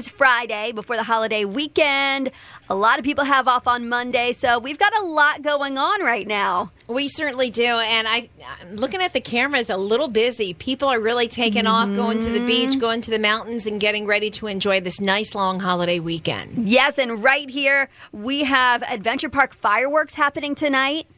is 0.00 0.08
Friday 0.08 0.72
before 0.72 0.96
the 0.96 1.02
holiday 1.02 1.44
weekend. 1.44 2.30
A 2.70 2.74
lot 2.74 2.98
of 2.98 3.04
people 3.04 3.24
have 3.24 3.46
off 3.46 3.68
on 3.68 3.86
Monday, 3.86 4.32
so 4.32 4.58
we've 4.58 4.78
got 4.78 4.96
a 4.98 5.04
lot 5.04 5.42
going 5.42 5.76
on 5.76 6.00
right 6.00 6.26
now. 6.26 6.70
We 6.88 7.06
certainly 7.06 7.50
do. 7.50 7.66
And 7.66 8.08
I, 8.08 8.30
I'm 8.62 8.76
looking 8.76 9.02
at 9.02 9.12
the 9.12 9.20
cameras, 9.20 9.68
a 9.68 9.76
little 9.76 10.08
busy. 10.08 10.54
People 10.54 10.88
are 10.88 10.98
really 10.98 11.28
taking 11.28 11.66
off, 11.66 11.94
going 11.94 12.18
to 12.20 12.30
the 12.30 12.40
beach, 12.46 12.70
mm-hmm. 12.70 12.80
going 12.80 13.00
to 13.02 13.10
the 13.10 13.18
mountains, 13.18 13.66
and 13.66 13.78
getting 13.78 14.06
ready 14.06 14.30
to 14.30 14.46
enjoy 14.46 14.80
this 14.80 15.02
nice 15.02 15.34
long 15.34 15.60
holiday 15.60 15.98
weekend. 15.98 16.66
Yes, 16.66 16.98
and 16.98 17.22
right 17.22 17.50
here 17.50 17.90
we 18.10 18.44
have 18.44 18.82
Adventure 18.84 19.28
Park 19.28 19.52
fireworks 19.52 20.14
happening 20.14 20.54
tonight. 20.54 21.08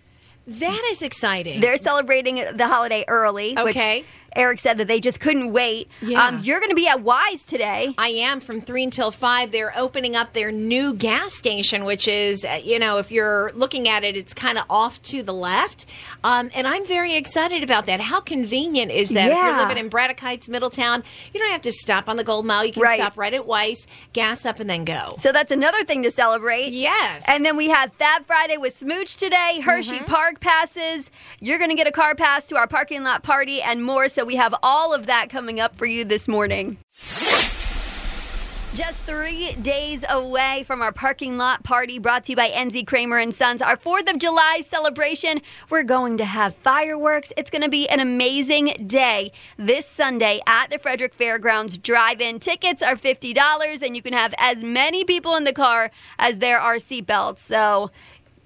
That 0.44 0.88
is 0.90 1.02
exciting. 1.02 1.60
They're 1.60 1.76
celebrating 1.76 2.44
the 2.52 2.66
holiday 2.66 3.04
early. 3.06 3.56
Okay. 3.56 3.98
Which 3.98 4.06
Eric 4.36 4.58
said 4.60 4.78
that 4.78 4.88
they 4.88 5.00
just 5.00 5.20
couldn't 5.20 5.52
wait. 5.52 5.88
Yeah. 6.00 6.26
Um, 6.26 6.40
you're 6.42 6.58
going 6.60 6.70
to 6.70 6.74
be 6.76 6.88
at 6.88 6.98
Weis 6.98 7.46
today. 7.46 7.94
I 7.98 8.08
am 8.08 8.40
from 8.40 8.60
three 8.60 8.84
until 8.84 9.10
five. 9.10 9.52
They're 9.52 9.76
opening 9.78 10.16
up 10.16 10.32
their 10.32 10.50
new 10.52 10.94
gas 10.94 11.32
station, 11.34 11.84
which 11.84 12.08
is, 12.08 12.44
uh, 12.44 12.60
you 12.62 12.78
know, 12.78 12.98
if 12.98 13.10
you're 13.10 13.52
looking 13.54 13.88
at 13.88 14.04
it, 14.04 14.16
it's 14.16 14.34
kind 14.34 14.58
of 14.58 14.64
off 14.70 15.00
to 15.02 15.22
the 15.22 15.34
left. 15.34 15.86
Um, 16.24 16.50
and 16.54 16.66
I'm 16.66 16.86
very 16.86 17.14
excited 17.14 17.62
about 17.62 17.86
that. 17.86 18.00
How 18.00 18.20
convenient 18.20 18.90
is 18.90 19.10
that? 19.10 19.28
Yeah. 19.28 19.32
If 19.32 19.36
you're 19.56 19.58
living 19.68 19.78
in 19.84 19.88
Braddock 19.88 20.20
Heights, 20.20 20.48
Middletown, 20.48 21.02
you 21.32 21.40
don't 21.40 21.50
have 21.52 21.62
to 21.62 21.72
stop 21.72 22.08
on 22.08 22.16
the 22.16 22.24
Gold 22.24 22.46
Mile. 22.46 22.64
You 22.64 22.72
can 22.72 22.82
Right. 22.82 22.96
stop 22.98 23.16
right 23.16 23.34
at 23.34 23.42
Weis, 23.46 23.86
gas 24.12 24.44
up, 24.46 24.60
and 24.60 24.68
then 24.68 24.84
go. 24.84 25.14
So 25.18 25.32
that's 25.32 25.50
another 25.52 25.84
thing 25.84 26.02
to 26.04 26.10
celebrate. 26.10 26.68
Yes. 26.72 27.24
And 27.28 27.44
then 27.44 27.56
we 27.56 27.68
have 27.68 27.92
Fab 27.94 28.24
Friday 28.24 28.56
with 28.56 28.74
Smooch 28.74 29.16
today, 29.16 29.60
Hershey 29.62 29.92
Mm-hmm. 29.92 30.04
Park 30.06 30.40
passes. 30.40 31.10
You're 31.40 31.58
going 31.58 31.70
to 31.70 31.76
get 31.76 31.86
a 31.86 31.92
car 31.92 32.14
pass 32.14 32.46
to 32.48 32.56
our 32.56 32.66
parking 32.66 33.02
lot 33.04 33.22
party 33.22 33.60
and 33.62 33.82
more. 33.84 34.08
So 34.08 34.21
we 34.24 34.36
have 34.36 34.54
all 34.62 34.92
of 34.94 35.06
that 35.06 35.30
coming 35.30 35.60
up 35.60 35.76
for 35.76 35.86
you 35.86 36.04
this 36.04 36.28
morning. 36.28 36.78
Just 38.74 39.00
three 39.00 39.52
days 39.52 40.02
away 40.08 40.64
from 40.66 40.80
our 40.80 40.92
parking 40.92 41.36
lot 41.36 41.62
party 41.62 41.98
brought 41.98 42.24
to 42.24 42.32
you 42.32 42.36
by 42.36 42.48
NZ 42.48 42.86
Kramer 42.86 43.18
and 43.18 43.34
Sons. 43.34 43.60
Our 43.60 43.76
4th 43.76 44.10
of 44.10 44.18
July 44.18 44.62
celebration. 44.66 45.42
We're 45.68 45.82
going 45.82 46.16
to 46.16 46.24
have 46.24 46.54
fireworks. 46.54 47.34
It's 47.36 47.50
going 47.50 47.60
to 47.60 47.68
be 47.68 47.86
an 47.90 48.00
amazing 48.00 48.86
day 48.86 49.30
this 49.58 49.84
Sunday 49.84 50.40
at 50.46 50.70
the 50.70 50.78
Frederick 50.78 51.12
Fairgrounds 51.12 51.76
Drive-In. 51.76 52.40
Tickets 52.40 52.82
are 52.82 52.96
$50 52.96 53.82
and 53.82 53.94
you 53.94 54.00
can 54.00 54.14
have 54.14 54.32
as 54.38 54.62
many 54.62 55.04
people 55.04 55.36
in 55.36 55.44
the 55.44 55.52
car 55.52 55.90
as 56.18 56.38
there 56.38 56.58
are 56.58 56.76
seatbelts. 56.76 57.40
So 57.40 57.90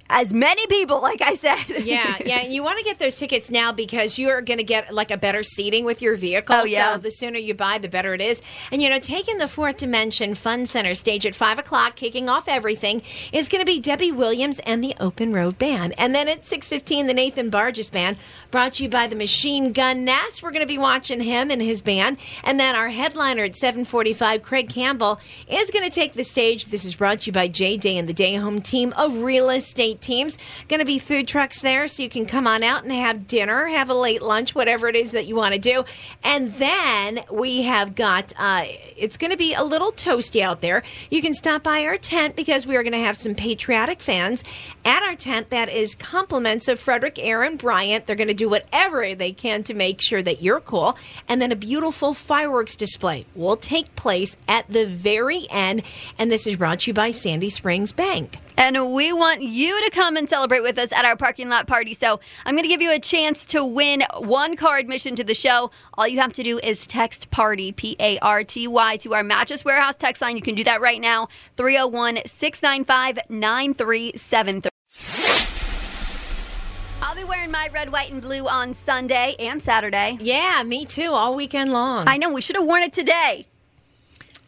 as 0.08 0.32
many 0.32 0.66
people, 0.66 1.00
like 1.00 1.20
I 1.20 1.34
said. 1.34 1.64
yeah, 1.84 2.16
yeah. 2.24 2.42
You 2.42 2.62
want 2.62 2.78
to 2.78 2.84
get 2.84 2.98
those 2.98 3.16
tickets 3.16 3.50
now 3.50 3.72
because 3.72 4.18
you 4.18 4.28
are 4.28 4.40
going 4.40 4.58
to 4.58 4.64
get 4.64 4.92
like 4.92 5.10
a 5.10 5.16
better 5.16 5.42
seating 5.42 5.84
with 5.84 6.02
your 6.02 6.16
vehicle. 6.16 6.54
Oh, 6.54 6.64
yeah. 6.64 6.94
So 6.94 6.98
the 6.98 7.10
sooner 7.10 7.38
you 7.38 7.54
buy, 7.54 7.78
the 7.78 7.88
better 7.88 8.14
it 8.14 8.20
is. 8.20 8.42
And 8.70 8.82
you 8.82 8.88
know, 8.88 8.98
taking 8.98 9.38
the 9.38 9.48
Fourth 9.48 9.78
Dimension 9.78 10.34
Fun 10.34 10.66
Center 10.66 10.94
stage 10.94 11.26
at 11.26 11.34
five 11.34 11.58
o'clock, 11.58 11.96
kicking 11.96 12.28
off 12.28 12.48
everything, 12.48 13.02
is 13.32 13.48
going 13.48 13.60
to 13.60 13.66
be 13.66 13.80
Debbie 13.80 14.12
Williams 14.12 14.60
and 14.60 14.82
the 14.82 14.94
Open 15.00 15.32
Road 15.32 15.58
Band. 15.58 15.94
And 15.98 16.14
then 16.14 16.28
at 16.28 16.46
six 16.46 16.68
fifteen, 16.68 17.06
the 17.06 17.14
Nathan 17.14 17.50
Barges 17.50 17.90
Band, 17.90 18.16
brought 18.50 18.74
to 18.74 18.84
you 18.84 18.88
by 18.88 19.06
the 19.06 19.16
Machine 19.16 19.72
Gun 19.72 20.04
Nest. 20.04 20.42
We're 20.42 20.52
going 20.52 20.60
to 20.60 20.66
be 20.66 20.78
watching 20.78 21.20
him 21.20 21.50
and 21.50 21.60
his 21.60 21.80
band. 21.80 22.18
And 22.44 22.58
then 22.60 22.74
our 22.74 22.88
headliner 22.88 23.44
at 23.44 23.56
seven 23.56 23.84
forty-five, 23.84 24.42
Craig 24.42 24.68
Campbell, 24.68 25.20
is 25.48 25.70
going 25.70 25.84
to 25.84 25.94
take 25.94 26.14
the 26.14 26.24
stage. 26.24 26.66
This 26.66 26.84
is 26.84 26.94
brought 26.94 27.20
to 27.20 27.26
you 27.26 27.32
by 27.32 27.48
J 27.48 27.76
Day 27.76 27.96
and 27.96 28.08
the 28.08 28.14
Day 28.14 28.34
Home 28.36 28.60
team 28.60 28.92
of 28.96 29.22
real 29.22 29.50
estate 29.50 29.95
teams. 30.00 30.38
Going 30.68 30.80
to 30.80 30.86
be 30.86 30.98
food 30.98 31.28
trucks 31.28 31.60
there, 31.62 31.88
so 31.88 32.02
you 32.02 32.08
can 32.08 32.26
come 32.26 32.46
on 32.46 32.62
out 32.62 32.82
and 32.82 32.92
have 32.92 33.26
dinner, 33.26 33.66
have 33.66 33.90
a 33.90 33.94
late 33.94 34.22
lunch, 34.22 34.54
whatever 34.54 34.88
it 34.88 34.96
is 34.96 35.12
that 35.12 35.26
you 35.26 35.36
want 35.36 35.54
to 35.54 35.60
do. 35.60 35.84
And 36.22 36.50
then 36.52 37.20
we 37.30 37.62
have 37.62 37.94
got, 37.94 38.32
uh, 38.38 38.64
it's 38.96 39.16
going 39.16 39.30
to 39.30 39.36
be 39.36 39.54
a 39.54 39.62
little 39.62 39.92
toasty 39.92 40.40
out 40.40 40.60
there. 40.60 40.82
You 41.10 41.22
can 41.22 41.34
stop 41.34 41.62
by 41.62 41.84
our 41.84 41.98
tent 41.98 42.36
because 42.36 42.66
we 42.66 42.76
are 42.76 42.82
going 42.82 42.92
to 42.92 42.98
have 42.98 43.16
some 43.16 43.34
patriotic 43.34 44.02
fans 44.02 44.42
at 44.84 45.02
our 45.02 45.14
tent. 45.14 45.50
That 45.50 45.68
is 45.68 45.94
compliments 45.94 46.68
of 46.68 46.78
Frederick, 46.78 47.18
Aaron, 47.18 47.56
Bryant. 47.56 48.06
They're 48.06 48.16
going 48.16 48.28
to 48.28 48.34
do 48.34 48.48
whatever 48.48 49.14
they 49.14 49.32
can 49.32 49.62
to 49.64 49.74
make 49.74 50.00
sure 50.00 50.22
that 50.22 50.42
you're 50.42 50.60
cool. 50.60 50.98
And 51.28 51.40
then 51.40 51.52
a 51.52 51.56
beautiful 51.56 52.14
fireworks 52.14 52.76
display 52.76 53.26
will 53.34 53.56
take 53.56 53.94
place 53.96 54.36
at 54.48 54.68
the 54.68 54.86
very 54.86 55.46
end. 55.50 55.82
And 56.18 56.30
this 56.30 56.46
is 56.46 56.56
brought 56.56 56.80
to 56.80 56.90
you 56.90 56.94
by 56.94 57.10
Sandy 57.10 57.50
Springs 57.50 57.92
Bank. 57.92 58.38
And 58.56 58.94
we 58.94 59.12
want 59.12 59.42
you 59.42 59.84
to 59.84 59.90
come 59.90 60.16
and 60.16 60.28
celebrate 60.28 60.62
with 60.62 60.78
us 60.78 60.92
at 60.92 61.04
our 61.04 61.16
parking 61.16 61.48
lot 61.48 61.66
party. 61.66 61.94
So 61.94 62.20
I'm 62.44 62.54
going 62.54 62.64
to 62.64 62.68
give 62.68 62.80
you 62.80 62.92
a 62.92 62.98
chance 62.98 63.44
to 63.46 63.64
win 63.64 64.02
one 64.18 64.56
car 64.56 64.78
admission 64.78 65.14
to 65.16 65.24
the 65.24 65.34
show. 65.34 65.70
All 65.94 66.08
you 66.08 66.20
have 66.20 66.32
to 66.34 66.42
do 66.42 66.58
is 66.58 66.86
text 66.86 67.30
party, 67.30 67.72
P 67.72 67.96
A 68.00 68.18
R 68.20 68.44
T 68.44 68.66
Y, 68.66 68.96
to 68.98 69.14
our 69.14 69.22
Mattress 69.22 69.64
Warehouse 69.64 69.96
text 69.96 70.22
line. 70.22 70.36
You 70.36 70.42
can 70.42 70.54
do 70.54 70.64
that 70.64 70.80
right 70.80 71.00
now, 71.00 71.28
301 71.56 72.20
695 72.26 73.18
9373. 73.28 74.70
I'll 77.02 77.14
be 77.14 77.24
wearing 77.24 77.50
my 77.50 77.68
red, 77.72 77.92
white, 77.92 78.10
and 78.10 78.22
blue 78.22 78.48
on 78.48 78.74
Sunday 78.74 79.36
and 79.38 79.62
Saturday. 79.62 80.16
Yeah, 80.20 80.62
me 80.64 80.86
too, 80.86 81.12
all 81.12 81.34
weekend 81.34 81.72
long. 81.72 82.08
I 82.08 82.16
know 82.16 82.32
we 82.32 82.40
should 82.40 82.56
have 82.56 82.64
worn 82.64 82.82
it 82.82 82.92
today. 82.92 83.46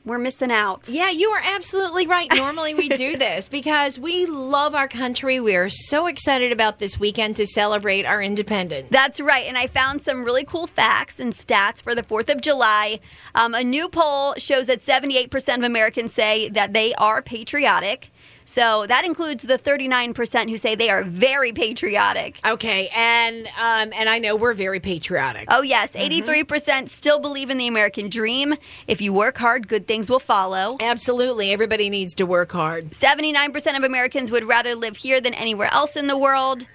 We're 0.09 0.19
missing 0.19 0.51
out. 0.51 0.89
Yeah, 0.89 1.11
you 1.11 1.29
are 1.29 1.43
absolutely 1.45 2.07
right. 2.07 2.29
Normally 2.35 2.75
we 2.75 2.89
do 2.89 3.17
this 3.19 3.51
because 3.51 3.99
we 3.99 4.25
love 4.25 4.75
our 4.75 4.89
country. 4.89 5.39
We 5.39 5.55
are 5.55 5.69
so 5.69 6.07
excited 6.07 6.51
about 6.51 6.79
this 6.79 6.99
weekend 6.99 7.37
to 7.37 7.45
celebrate 7.47 8.07
our 8.07 8.23
independence. 8.23 8.89
That's 8.91 9.21
right. 9.21 9.47
And 9.47 9.59
I 9.59 9.67
found 9.67 10.01
some 10.01 10.25
really 10.25 10.45
cool 10.45 10.67
facts 10.67 11.21
and 11.21 11.35
stats 11.35 11.83
for 11.83 11.95
the 11.95 12.03
4th 12.03 12.31
of 12.31 12.41
July. 12.41 13.01
Um, 13.35 13.55
a 13.55 13.63
new 13.63 13.89
poll 13.91 14.35
shows 14.39 14.67
that 14.69 14.81
78% 14.81 15.59
of 15.59 15.63
Americans 15.63 16.15
say 16.15 16.49
that 16.49 16.73
they 16.73 16.95
are 16.95 17.21
patriotic. 17.21 18.11
So 18.49 18.87
that 18.87 19.05
includes 19.05 19.45
the 19.45 19.59
39% 19.59 20.49
who 20.49 20.57
say 20.57 20.75
they 20.75 20.89
are 20.89 21.03
very 21.03 21.53
patriotic. 21.53 22.41
Okay, 22.47 22.89
and 22.97 23.47
um, 23.49 23.93
and 23.93 24.09
I 24.09 24.19
know 24.19 24.37
we're 24.37 24.55
very 24.55 24.81
patriotic. 24.81 25.49
Oh, 25.51 25.61
yes. 25.61 25.93
83% 25.93 26.89
still 26.89 27.21
believe 27.21 27.51
in 27.51 27.59
the 27.59 27.69
American 27.69 28.09
dream. 28.09 28.55
If 28.87 29.03
you 29.03 29.13
work 29.13 29.37
hard, 29.37 29.69
good 29.69 29.87
things 29.87 30.09
will 30.09 30.19
follow. 30.19 30.79
Absolutely, 30.81 31.53
everybody 31.53 31.91
needs 31.91 32.15
to 32.15 32.25
work 32.25 32.53
hard. 32.53 32.93
79% 32.93 33.77
of 33.77 33.85
Americans 33.85 34.31
would 34.31 34.45
rather 34.45 34.75
live 34.75 34.97
here 34.97 35.21
than 35.21 35.35
anywhere 35.35 35.69
else 35.71 35.95
in 35.95 36.07
the 36.07 36.17
world. 36.17 36.67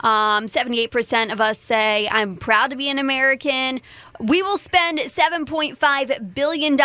Um, 0.00 0.46
78% 0.46 1.30
of 1.30 1.42
us 1.42 1.58
say, 1.58 2.08
I'm 2.10 2.36
proud 2.36 2.70
to 2.70 2.76
be 2.76 2.88
an 2.88 2.98
American. 2.98 3.82
We 4.18 4.42
will 4.42 4.56
spend 4.56 5.00
$7.5 5.00 6.34
billion 6.34 6.78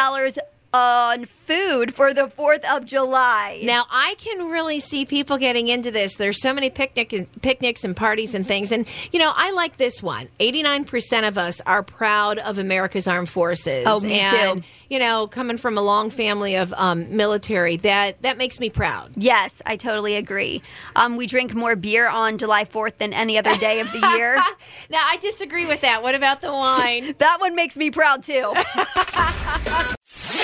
on 0.76 1.26
food 1.26 1.94
for 1.94 2.14
the 2.14 2.28
4th 2.28 2.66
of 2.66 2.86
July. 2.86 3.62
Now 3.64 3.86
I 3.90 4.16
can 4.18 4.50
really 4.50 4.82
see 4.82 5.06
people 5.06 5.38
getting 5.38 5.70
into 5.70 5.90
this. 5.90 6.16
There's 6.16 6.42
so 6.42 6.54
many 6.54 6.70
picnic 6.70 7.30
picnics 7.42 7.86
and 7.86 7.96
parties 7.96 8.36
and 8.36 8.46
things, 8.46 8.72
and 8.74 8.86
you 9.14 9.20
know 9.20 9.32
I 9.34 9.52
like 9.52 9.78
this 9.78 10.04
one. 10.04 10.28
Eighty 10.40 10.64
nine 10.64 10.84
percent 10.84 11.26
of 11.26 11.38
us 11.38 11.62
are 11.62 11.82
proud 11.82 12.40
of 12.40 12.58
America's 12.58 13.08
armed 13.08 13.30
forces. 13.30 13.86
Oh, 13.88 14.02
me 14.02 14.20
and, 14.20 14.64
too. 14.64 14.70
You 14.90 15.00
know, 15.00 15.28
coming 15.28 15.58
from 15.58 15.78
a 15.78 15.82
long 15.82 16.10
family 16.10 16.56
of 16.56 16.74
um, 16.74 17.16
military, 17.16 17.78
that 17.78 18.22
that 18.24 18.38
makes 18.38 18.60
me 18.60 18.70
proud. 18.70 19.12
Yes, 19.16 19.62
I 19.66 19.78
totally 19.78 20.16
agree. 20.16 20.62
Um, 20.96 21.16
we 21.16 21.26
drink 21.26 21.54
more 21.54 21.76
beer 21.76 22.08
on 22.08 22.38
July 22.38 22.66
4th 22.66 22.98
than 22.98 23.14
any 23.14 23.38
other 23.38 23.56
day 23.58 23.80
of 23.80 23.92
the 23.92 24.00
year. 24.18 24.42
Now 24.90 25.02
I 25.06 25.18
disagree 25.18 25.66
with 25.66 25.82
that. 25.82 26.04
What 26.04 26.16
about 26.16 26.42
the 26.42 26.52
wine? 26.52 27.16
that 27.20 27.40
one 27.40 27.56
makes 27.56 27.76
me 27.76 27.92
proud 27.92 28.24
too. 28.24 28.54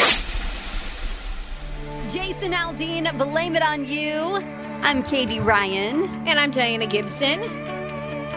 Jason 2.11 2.51
Aldean, 2.51 3.17
blame 3.17 3.55
it 3.55 3.63
on 3.63 3.87
you. 3.87 4.11
I'm 4.83 5.01
Katie 5.01 5.39
Ryan. 5.39 6.27
and 6.27 6.37
I'm 6.37 6.51
Diana 6.51 6.85
Gibson. 6.85 7.39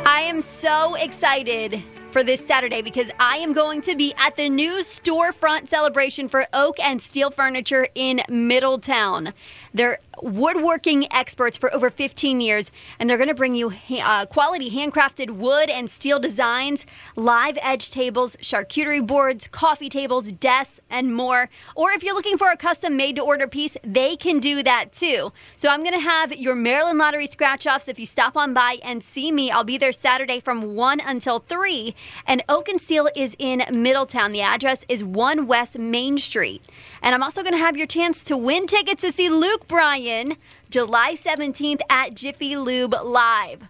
I 0.06 0.20
am 0.20 0.42
so 0.42 0.94
excited 0.94 1.82
for 2.12 2.22
this 2.22 2.46
Saturday 2.46 2.82
because 2.82 3.10
I 3.18 3.38
am 3.38 3.52
going 3.52 3.82
to 3.82 3.96
be 3.96 4.14
at 4.16 4.36
the 4.36 4.48
new 4.48 4.74
storefront 4.84 5.68
celebration 5.68 6.28
for 6.28 6.46
oak 6.52 6.78
and 6.78 7.02
steel 7.02 7.32
furniture 7.32 7.88
in 7.96 8.22
Middletown. 8.28 9.34
They're 9.72 9.98
woodworking 10.22 11.12
experts 11.12 11.56
for 11.56 11.72
over 11.74 11.90
15 11.90 12.40
years, 12.40 12.70
and 12.98 13.08
they're 13.08 13.16
going 13.16 13.28
to 13.28 13.34
bring 13.34 13.54
you 13.54 13.72
uh, 14.02 14.26
quality 14.26 14.70
handcrafted 14.70 15.30
wood 15.30 15.70
and 15.70 15.90
steel 15.90 16.18
designs, 16.18 16.86
live 17.16 17.58
edge 17.60 17.90
tables, 17.90 18.36
charcuterie 18.36 19.06
boards, 19.06 19.48
coffee 19.48 19.88
tables, 19.88 20.28
desks, 20.28 20.80
and 20.90 21.14
more. 21.14 21.48
Or 21.74 21.92
if 21.92 22.02
you're 22.02 22.14
looking 22.14 22.38
for 22.38 22.50
a 22.50 22.56
custom 22.56 22.96
made 22.96 23.16
to 23.16 23.22
order 23.22 23.46
piece, 23.46 23.76
they 23.82 24.16
can 24.16 24.38
do 24.38 24.62
that 24.62 24.92
too. 24.92 25.32
So 25.56 25.68
I'm 25.68 25.80
going 25.80 25.94
to 25.94 26.00
have 26.00 26.34
your 26.36 26.54
Maryland 26.54 26.98
Lottery 26.98 27.26
scratch 27.26 27.66
offs 27.66 27.88
if 27.88 27.98
you 27.98 28.06
stop 28.06 28.36
on 28.36 28.54
by 28.54 28.78
and 28.82 29.02
see 29.02 29.32
me. 29.32 29.50
I'll 29.50 29.64
be 29.64 29.78
there 29.78 29.92
Saturday 29.92 30.40
from 30.40 30.74
1 30.74 31.00
until 31.00 31.40
3. 31.40 31.94
And 32.26 32.42
Oak 32.48 32.68
and 32.68 32.80
Steel 32.80 33.08
is 33.16 33.34
in 33.38 33.64
Middletown. 33.70 34.32
The 34.32 34.42
address 34.42 34.84
is 34.88 35.02
1 35.02 35.46
West 35.46 35.78
Main 35.78 36.18
Street. 36.18 36.64
And 37.02 37.14
I'm 37.14 37.22
also 37.22 37.42
going 37.42 37.54
to 37.54 37.58
have 37.58 37.76
your 37.76 37.86
chance 37.86 38.22
to 38.24 38.36
win 38.36 38.66
tickets 38.66 39.02
to 39.02 39.12
see 39.12 39.28
Luke 39.28 39.66
Bryan 39.68 40.03
July 40.70 41.14
17th 41.16 41.80
at 41.90 42.14
Jiffy 42.14 42.56
Lube 42.56 42.94
Live. 43.04 43.62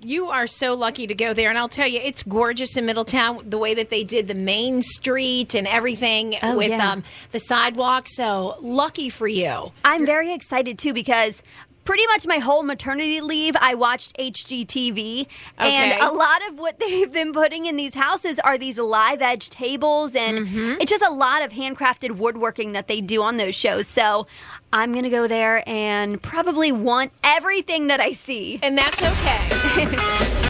You 0.00 0.28
are 0.28 0.46
so 0.46 0.74
lucky 0.74 1.08
to 1.08 1.14
go 1.14 1.34
there. 1.34 1.48
And 1.48 1.58
I'll 1.58 1.68
tell 1.68 1.88
you, 1.88 1.98
it's 2.00 2.22
gorgeous 2.22 2.76
in 2.76 2.86
Middletown, 2.86 3.50
the 3.50 3.58
way 3.58 3.74
that 3.74 3.90
they 3.90 4.04
did 4.04 4.28
the 4.28 4.34
main 4.34 4.80
street 4.80 5.54
and 5.56 5.66
everything 5.66 6.36
Oh, 6.40 6.56
with 6.56 6.68
yeah. 6.70 6.92
um, 6.92 7.02
the 7.32 7.40
sidewalk. 7.40 8.06
So 8.06 8.56
lucky 8.60 9.08
for 9.08 9.26
you. 9.26 9.72
I'm 9.84 10.06
very 10.06 10.32
excited 10.32 10.78
too 10.78 10.92
because 10.92 11.42
pretty 11.88 12.06
much 12.08 12.26
my 12.26 12.36
whole 12.36 12.62
maternity 12.62 13.22
leave 13.22 13.56
I 13.58 13.72
watched 13.74 14.14
HGTV 14.18 15.26
and 15.56 15.98
a 16.02 16.12
lot 16.12 16.46
of 16.50 16.58
what 16.58 16.78
they've 16.84 17.10
been 17.10 17.32
putting 17.32 17.64
in 17.64 17.76
these 17.76 17.94
houses 17.94 18.38
are 18.40 18.58
these 18.58 18.78
live 18.78 19.22
edge 19.22 19.48
tables 19.48 20.14
and 20.14 20.28
Mm-hmm. 20.46 20.82
it's 20.82 20.90
just 20.90 21.02
a 21.02 21.10
lot 21.10 21.40
of 21.42 21.52
handcrafted 21.52 22.10
woodworking 22.18 22.72
that 22.72 22.88
they 22.88 23.00
do 23.00 23.22
on 23.22 23.38
those 23.38 23.54
shows. 23.54 23.86
So 23.86 24.26
I'm 24.70 24.92
going 24.92 25.04
to 25.04 25.10
go 25.10 25.26
there 25.26 25.66
and 25.66 26.22
probably 26.22 26.72
want 26.72 27.10
everything 27.24 27.86
that 27.86 28.00
I 28.00 28.12
see. 28.12 28.60
And 28.62 28.76
that's 28.76 29.02
okay. 29.02 30.44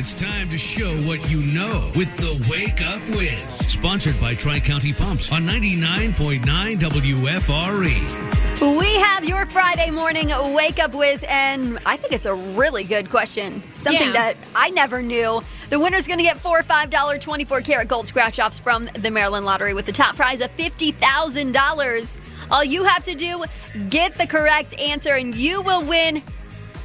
It's 0.00 0.14
time 0.14 0.48
to 0.48 0.56
show 0.56 0.90
what 1.02 1.30
you 1.30 1.42
know 1.42 1.90
with 1.94 2.08
the 2.16 2.32
Wake 2.50 2.80
Up 2.80 3.02
Whiz. 3.18 3.36
Sponsored 3.70 4.18
by 4.18 4.34
Tri 4.34 4.58
County 4.58 4.94
Pumps 4.94 5.30
on 5.30 5.46
99.9 5.46 6.40
WFRE. 6.78 8.78
We 8.78 8.94
have 8.94 9.26
your 9.26 9.44
Friday 9.44 9.90
morning 9.90 10.30
wake 10.54 10.78
up 10.78 10.94
with, 10.94 11.22
and 11.28 11.78
I 11.84 11.98
think 11.98 12.14
it's 12.14 12.24
a 12.24 12.32
really 12.34 12.84
good 12.84 13.10
question. 13.10 13.62
Something 13.76 14.06
Yeah. 14.06 14.12
that 14.12 14.36
I 14.54 14.70
never 14.70 15.02
knew. 15.02 15.42
The 15.68 15.78
winner's 15.78 16.06
going 16.06 16.16
to 16.16 16.24
get 16.24 16.38
four 16.38 16.62
$5 16.62 17.20
24 17.20 17.60
karat 17.60 17.88
gold 17.88 18.08
scratch 18.08 18.40
offs 18.40 18.58
from 18.58 18.88
the 18.94 19.10
Maryland 19.10 19.44
Lottery 19.44 19.74
with 19.74 19.84
the 19.84 19.92
top 19.92 20.16
prize 20.16 20.40
of 20.40 20.50
$50,000. 20.56 22.06
All 22.50 22.64
you 22.64 22.84
have 22.84 23.04
to 23.04 23.14
do, 23.14 23.44
get 23.90 24.14
the 24.14 24.26
correct 24.26 24.72
answer, 24.80 25.12
and 25.12 25.34
you 25.34 25.60
will 25.60 25.84
win. 25.84 26.22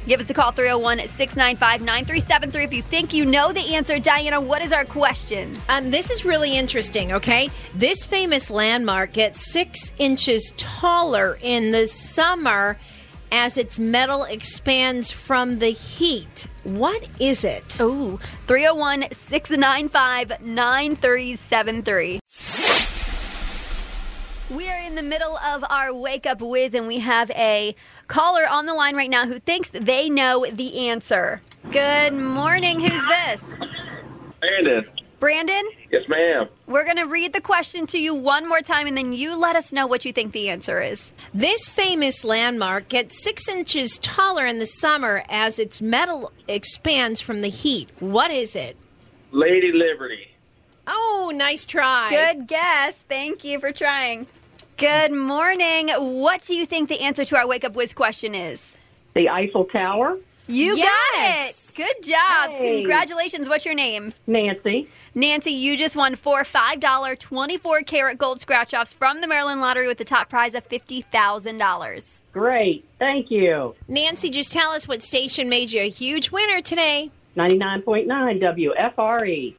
Give 0.06 0.20
us 0.20 0.30
a 0.30 0.34
call 0.34 0.52
301 0.52 1.08
695 1.08 1.80
9373 1.80 2.64
if 2.64 2.72
you 2.72 2.82
think 2.82 3.12
you 3.12 3.24
know 3.24 3.52
the 3.52 3.74
answer. 3.74 3.98
Diana, 3.98 4.40
what 4.40 4.62
is 4.62 4.70
our 4.72 4.84
question? 4.84 5.52
Um, 5.68 5.90
this 5.90 6.12
is 6.12 6.24
really 6.24 6.56
interesting, 6.56 7.12
okay? 7.12 7.50
This 7.74 8.06
famous 8.06 8.48
landmark 8.48 9.12
gets 9.12 9.50
six 9.50 9.92
inches 9.98 10.52
taller 10.56 11.36
in 11.42 11.72
the 11.72 11.88
summer 11.88 12.78
as 13.32 13.58
its 13.58 13.80
metal 13.80 14.22
expands 14.22 15.10
from 15.10 15.58
the 15.58 15.70
heat. 15.70 16.46
What 16.62 17.08
is 17.18 17.42
it? 17.42 17.80
Ooh, 17.80 18.20
301 18.46 19.06
695 19.10 20.40
9373. 20.40 22.20
We 24.48 24.68
are 24.68 24.78
in 24.78 24.94
the 24.94 25.02
middle 25.02 25.36
of 25.38 25.64
our 25.68 25.92
wake 25.92 26.24
up 26.24 26.40
whiz, 26.40 26.74
and 26.74 26.86
we 26.86 27.00
have 27.00 27.32
a 27.32 27.74
caller 28.08 28.46
on 28.48 28.66
the 28.66 28.74
line 28.74 28.96
right 28.96 29.10
now 29.10 29.26
who 29.26 29.38
thinks 29.38 29.70
they 29.70 30.08
know 30.08 30.46
the 30.50 30.88
answer. 30.88 31.42
Good 31.70 32.14
morning. 32.14 32.80
Who's 32.80 33.04
this? 33.06 33.60
Brandon. 34.40 34.84
Brandon? 35.18 35.68
Yes, 35.90 36.06
ma'am. 36.08 36.48
We're 36.66 36.84
going 36.84 36.98
to 36.98 37.06
read 37.06 37.32
the 37.32 37.40
question 37.40 37.86
to 37.88 37.98
you 37.98 38.14
one 38.14 38.46
more 38.46 38.60
time, 38.60 38.86
and 38.86 38.96
then 38.96 39.12
you 39.12 39.34
let 39.34 39.56
us 39.56 39.72
know 39.72 39.86
what 39.86 40.04
you 40.04 40.12
think 40.12 40.32
the 40.32 40.50
answer 40.50 40.80
is. 40.82 41.12
This 41.32 41.68
famous 41.68 42.22
landmark 42.22 42.88
gets 42.88 43.22
six 43.22 43.48
inches 43.48 43.98
taller 43.98 44.44
in 44.46 44.58
the 44.58 44.66
summer 44.66 45.24
as 45.28 45.58
its 45.58 45.80
metal 45.80 46.32
expands 46.46 47.20
from 47.20 47.40
the 47.40 47.48
heat. 47.48 47.88
What 47.98 48.30
is 48.30 48.54
it? 48.54 48.76
Lady 49.32 49.72
Liberty. 49.72 50.28
Oh, 50.86 51.32
nice 51.34 51.64
try. 51.64 52.08
Good 52.10 52.46
guess. 52.46 52.96
Thank 52.96 53.42
you 53.42 53.58
for 53.58 53.72
trying. 53.72 54.26
Good 54.76 55.12
morning. 55.12 55.88
What 55.88 56.42
do 56.42 56.54
you 56.54 56.66
think 56.66 56.88
the 56.90 57.00
answer 57.00 57.24
to 57.24 57.36
our 57.38 57.46
wake 57.46 57.64
up 57.64 57.74
whiz 57.74 57.94
question 57.94 58.34
is? 58.34 58.76
The 59.14 59.28
Eiffel 59.30 59.64
Tower. 59.64 60.18
You 60.48 60.76
Yes. 60.76 60.86
got 61.14 61.48
it. 61.48 61.56
Good 61.76 62.02
job. 62.10 62.50
Hey. 62.50 62.80
Congratulations. 62.82 63.48
What's 63.48 63.64
your 63.64 63.74
name? 63.74 64.12
Nancy. 64.26 64.88
Nancy, 65.14 65.52
you 65.52 65.78
just 65.78 65.96
won 65.96 66.14
four 66.14 66.44
$5 66.44 67.16
24 67.18 67.80
karat 67.82 68.18
gold 68.18 68.40
scratch 68.42 68.74
offs 68.74 68.92
from 68.92 69.22
the 69.22 69.26
Maryland 69.26 69.62
Lottery 69.62 69.86
with 69.88 69.96
the 69.96 70.04
top 70.04 70.28
prize 70.28 70.54
of 70.54 70.68
$50,000. 70.68 72.20
Great. 72.34 72.84
Thank 72.98 73.30
you. 73.30 73.74
Nancy, 73.88 74.28
just 74.28 74.52
tell 74.52 74.72
us 74.72 74.86
what 74.86 75.02
station 75.02 75.48
made 75.48 75.72
you 75.72 75.80
a 75.80 75.88
huge 75.88 76.30
winner 76.30 76.60
today. 76.60 77.10
99.9 77.34 78.40
WFRE. 78.40 79.54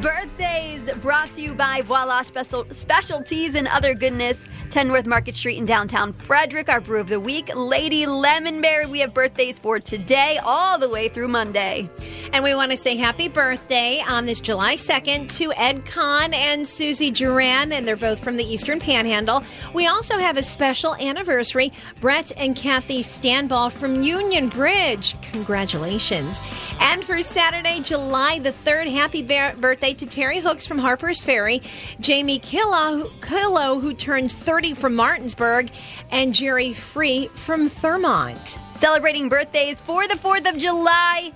Birthdays 0.00 0.90
brought 1.00 1.32
to 1.34 1.42
you 1.42 1.54
by 1.54 1.82
Voila 1.82 2.22
Special 2.22 2.66
Specialties 2.70 3.54
and 3.54 3.68
Other 3.68 3.94
Goodness. 3.94 4.38
10 4.72 4.88
North 4.88 5.04
Market 5.04 5.34
Street 5.34 5.58
in 5.58 5.66
downtown 5.66 6.14
Frederick. 6.14 6.70
Our 6.70 6.80
brew 6.80 6.98
of 6.98 7.08
the 7.08 7.20
week, 7.20 7.50
Lady 7.54 8.06
Lemonberry. 8.06 8.88
We 8.88 9.00
have 9.00 9.12
birthdays 9.12 9.58
for 9.58 9.78
today 9.78 10.40
all 10.42 10.78
the 10.78 10.88
way 10.88 11.10
through 11.10 11.28
Monday. 11.28 11.90
And 12.32 12.42
we 12.42 12.54
want 12.54 12.70
to 12.70 12.78
say 12.78 12.96
happy 12.96 13.28
birthday 13.28 14.02
on 14.08 14.24
this 14.24 14.40
July 14.40 14.76
2nd 14.76 15.30
to 15.36 15.52
Ed 15.52 15.84
Kahn 15.84 16.32
and 16.32 16.66
Susie 16.66 17.10
Duran, 17.10 17.70
and 17.70 17.86
they're 17.86 17.96
both 17.96 18.24
from 18.24 18.38
the 18.38 18.44
Eastern 18.44 18.80
Panhandle. 18.80 19.44
We 19.74 19.88
also 19.88 20.16
have 20.16 20.38
a 20.38 20.42
special 20.42 20.94
anniversary, 20.94 21.70
Brett 22.00 22.32
and 22.38 22.56
Kathy 22.56 23.02
Stanball 23.02 23.70
from 23.70 24.02
Union 24.02 24.48
Bridge. 24.48 25.20
Congratulations. 25.32 26.40
And 26.80 27.04
for 27.04 27.20
Saturday, 27.20 27.80
July 27.80 28.38
the 28.38 28.52
3rd, 28.52 28.90
happy 28.90 29.22
birthday 29.22 29.92
to 29.92 30.06
Terry 30.06 30.38
Hooks 30.40 30.66
from 30.66 30.78
Harper's 30.78 31.22
Ferry, 31.22 31.60
Jamie 32.00 32.40
Killo, 32.40 33.10
Killo 33.20 33.78
who 33.78 33.92
turns 33.92 34.32
30 34.32 34.61
from 34.70 34.94
Martinsburg, 34.94 35.70
and 36.12 36.32
Jerry 36.32 36.72
Free 36.72 37.28
from 37.34 37.68
Thurmont. 37.68 38.62
Celebrating 38.76 39.28
birthdays 39.28 39.80
for 39.80 40.06
the 40.06 40.14
4th 40.14 40.48
of 40.48 40.56
July. 40.56 41.32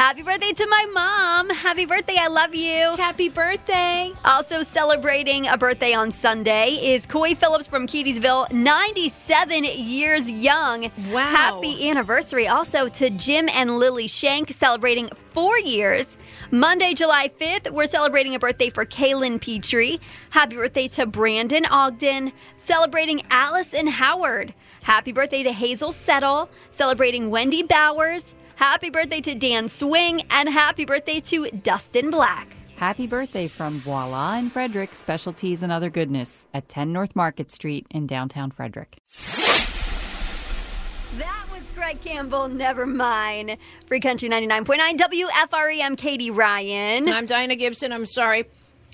Happy 0.00 0.22
birthday 0.22 0.52
to 0.52 0.66
my 0.66 0.86
mom. 0.94 1.50
Happy 1.50 1.84
birthday. 1.84 2.16
I 2.18 2.28
love 2.28 2.54
you. 2.54 2.96
Happy 2.96 3.28
birthday. 3.28 4.14
Also 4.24 4.62
celebrating 4.62 5.46
a 5.46 5.58
birthday 5.58 5.92
on 5.92 6.10
Sunday 6.10 6.70
is 6.94 7.04
Coy 7.04 7.34
Phillips 7.34 7.66
from 7.66 7.86
Keedysville, 7.86 8.50
97 8.50 9.64
years 9.64 10.30
young. 10.30 10.90
Wow. 11.12 11.18
Happy 11.18 11.90
anniversary 11.90 12.48
also 12.48 12.88
to 12.88 13.10
Jim 13.10 13.50
and 13.50 13.76
Lily 13.76 14.06
Shank 14.06 14.50
celebrating 14.54 15.10
four 15.34 15.58
years. 15.58 16.16
Monday, 16.50 16.94
July 16.94 17.28
5th, 17.28 17.70
we're 17.70 17.86
celebrating 17.86 18.34
a 18.34 18.38
birthday 18.38 18.70
for 18.70 18.86
Kaylin 18.86 19.38
Petrie. 19.38 20.00
Happy 20.30 20.56
birthday 20.56 20.88
to 20.88 21.04
Brandon 21.04 21.66
Ogden, 21.66 22.32
celebrating 22.56 23.20
Alice 23.30 23.74
and 23.74 23.90
Howard. 23.90 24.54
Happy 24.80 25.12
birthday 25.12 25.42
to 25.42 25.52
Hazel 25.52 25.92
Settle, 25.92 26.48
celebrating 26.70 27.28
Wendy 27.28 27.62
Bowers. 27.62 28.34
Happy 28.60 28.90
birthday 28.90 29.22
to 29.22 29.34
Dan 29.34 29.70
Swing, 29.70 30.20
and 30.28 30.46
happy 30.46 30.84
birthday 30.84 31.18
to 31.20 31.46
Dustin 31.50 32.10
Black. 32.10 32.46
Happy 32.76 33.06
birthday 33.06 33.48
from 33.48 33.78
Voila 33.78 34.34
and 34.36 34.52
Frederick, 34.52 34.94
Specialties 34.94 35.62
and 35.62 35.72
Other 35.72 35.88
Goodness 35.88 36.46
at 36.52 36.68
10 36.68 36.92
North 36.92 37.16
Market 37.16 37.50
Street 37.50 37.86
in 37.90 38.06
downtown 38.06 38.50
Frederick. 38.50 38.98
That 41.16 41.46
was 41.50 41.62
Greg 41.74 42.02
Campbell, 42.02 42.48
never 42.48 42.84
mind. 42.84 43.56
Free 43.86 43.98
Country 43.98 44.28
99.9 44.28 44.98
WFRE, 44.98 45.80
I'm 45.82 45.96
Katie 45.96 46.30
Ryan. 46.30 47.08
I'm 47.08 47.24
Diana 47.24 47.56
Gibson. 47.56 47.94
I'm 47.94 48.04
sorry. 48.04 48.44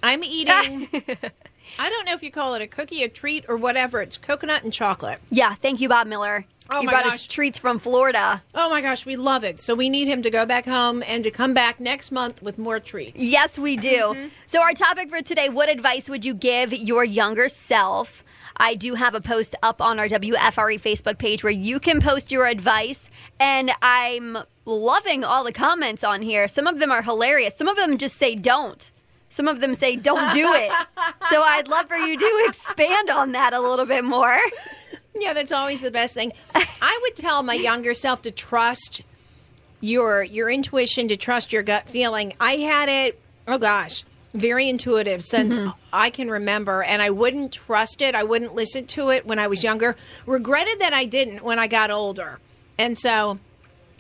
I'm 0.00 0.22
eating. 0.22 0.86
I 1.80 1.90
don't 1.90 2.06
know 2.06 2.12
if 2.14 2.22
you 2.22 2.30
call 2.30 2.54
it 2.54 2.62
a 2.62 2.68
cookie, 2.68 3.02
a 3.02 3.08
treat, 3.08 3.44
or 3.48 3.56
whatever. 3.56 4.00
It's 4.00 4.16
coconut 4.16 4.62
and 4.62 4.72
chocolate. 4.72 5.18
Yeah, 5.28 5.54
thank 5.54 5.80
you, 5.80 5.88
Bob 5.88 6.06
Miller. 6.06 6.46
Oh 6.70 6.80
he 6.80 6.86
my 6.86 6.92
brought 6.92 7.04
gosh. 7.04 7.14
us 7.14 7.26
treats 7.26 7.58
from 7.58 7.78
Florida. 7.78 8.42
Oh 8.54 8.68
my 8.70 8.80
gosh, 8.80 9.06
we 9.06 9.16
love 9.16 9.44
it. 9.44 9.60
So 9.60 9.74
we 9.74 9.88
need 9.88 10.08
him 10.08 10.22
to 10.22 10.30
go 10.30 10.44
back 10.46 10.66
home 10.66 11.02
and 11.06 11.22
to 11.24 11.30
come 11.30 11.54
back 11.54 11.78
next 11.80 12.10
month 12.10 12.42
with 12.42 12.58
more 12.58 12.80
treats. 12.80 13.24
Yes, 13.24 13.58
we 13.58 13.76
do. 13.76 13.88
Mm-hmm. 13.88 14.28
So, 14.46 14.62
our 14.62 14.72
topic 14.72 15.10
for 15.10 15.22
today 15.22 15.48
what 15.48 15.68
advice 15.68 16.08
would 16.08 16.24
you 16.24 16.34
give 16.34 16.72
your 16.72 17.04
younger 17.04 17.48
self? 17.48 18.24
I 18.58 18.74
do 18.74 18.94
have 18.94 19.14
a 19.14 19.20
post 19.20 19.54
up 19.62 19.82
on 19.82 19.98
our 19.98 20.08
WFRE 20.08 20.80
Facebook 20.80 21.18
page 21.18 21.44
where 21.44 21.52
you 21.52 21.78
can 21.78 22.00
post 22.00 22.30
your 22.30 22.46
advice, 22.46 23.10
and 23.38 23.70
I'm 23.82 24.38
loving 24.64 25.24
all 25.24 25.44
the 25.44 25.52
comments 25.52 26.02
on 26.02 26.22
here. 26.22 26.48
Some 26.48 26.66
of 26.66 26.78
them 26.78 26.90
are 26.90 27.02
hilarious, 27.02 27.54
some 27.56 27.68
of 27.68 27.76
them 27.76 27.98
just 27.98 28.16
say 28.16 28.34
don't. 28.34 28.90
Some 29.28 29.48
of 29.48 29.60
them 29.60 29.74
say 29.74 29.96
don't 29.96 30.32
do 30.32 30.54
it. 30.54 30.70
so 31.30 31.42
I'd 31.42 31.68
love 31.68 31.88
for 31.88 31.96
you 31.96 32.18
to 32.18 32.44
expand 32.48 33.10
on 33.10 33.32
that 33.32 33.52
a 33.52 33.60
little 33.60 33.84
bit 33.84 34.04
more. 34.04 34.38
Yeah, 35.18 35.32
that's 35.32 35.52
always 35.52 35.80
the 35.80 35.90
best 35.90 36.14
thing. 36.14 36.32
I 36.54 36.98
would 37.02 37.16
tell 37.16 37.42
my 37.42 37.54
younger 37.54 37.94
self 37.94 38.22
to 38.22 38.30
trust 38.30 39.02
your 39.80 40.22
your 40.22 40.50
intuition, 40.50 41.08
to 41.08 41.16
trust 41.16 41.52
your 41.52 41.62
gut 41.62 41.88
feeling. 41.88 42.34
I 42.40 42.56
had 42.56 42.88
it. 42.88 43.20
Oh 43.46 43.58
gosh. 43.58 44.04
Very 44.34 44.68
intuitive 44.68 45.22
since 45.22 45.56
mm-hmm. 45.56 45.70
I 45.94 46.10
can 46.10 46.30
remember, 46.30 46.82
and 46.82 47.00
I 47.00 47.08
wouldn't 47.08 47.52
trust 47.52 48.02
it. 48.02 48.14
I 48.14 48.22
wouldn't 48.22 48.54
listen 48.54 48.86
to 48.88 49.08
it 49.08 49.24
when 49.24 49.38
I 49.38 49.46
was 49.46 49.64
younger. 49.64 49.96
Regretted 50.26 50.78
that 50.80 50.92
I 50.92 51.06
didn't 51.06 51.42
when 51.42 51.58
I 51.58 51.68
got 51.68 51.90
older, 51.90 52.38
and 52.76 52.98
so 52.98 53.38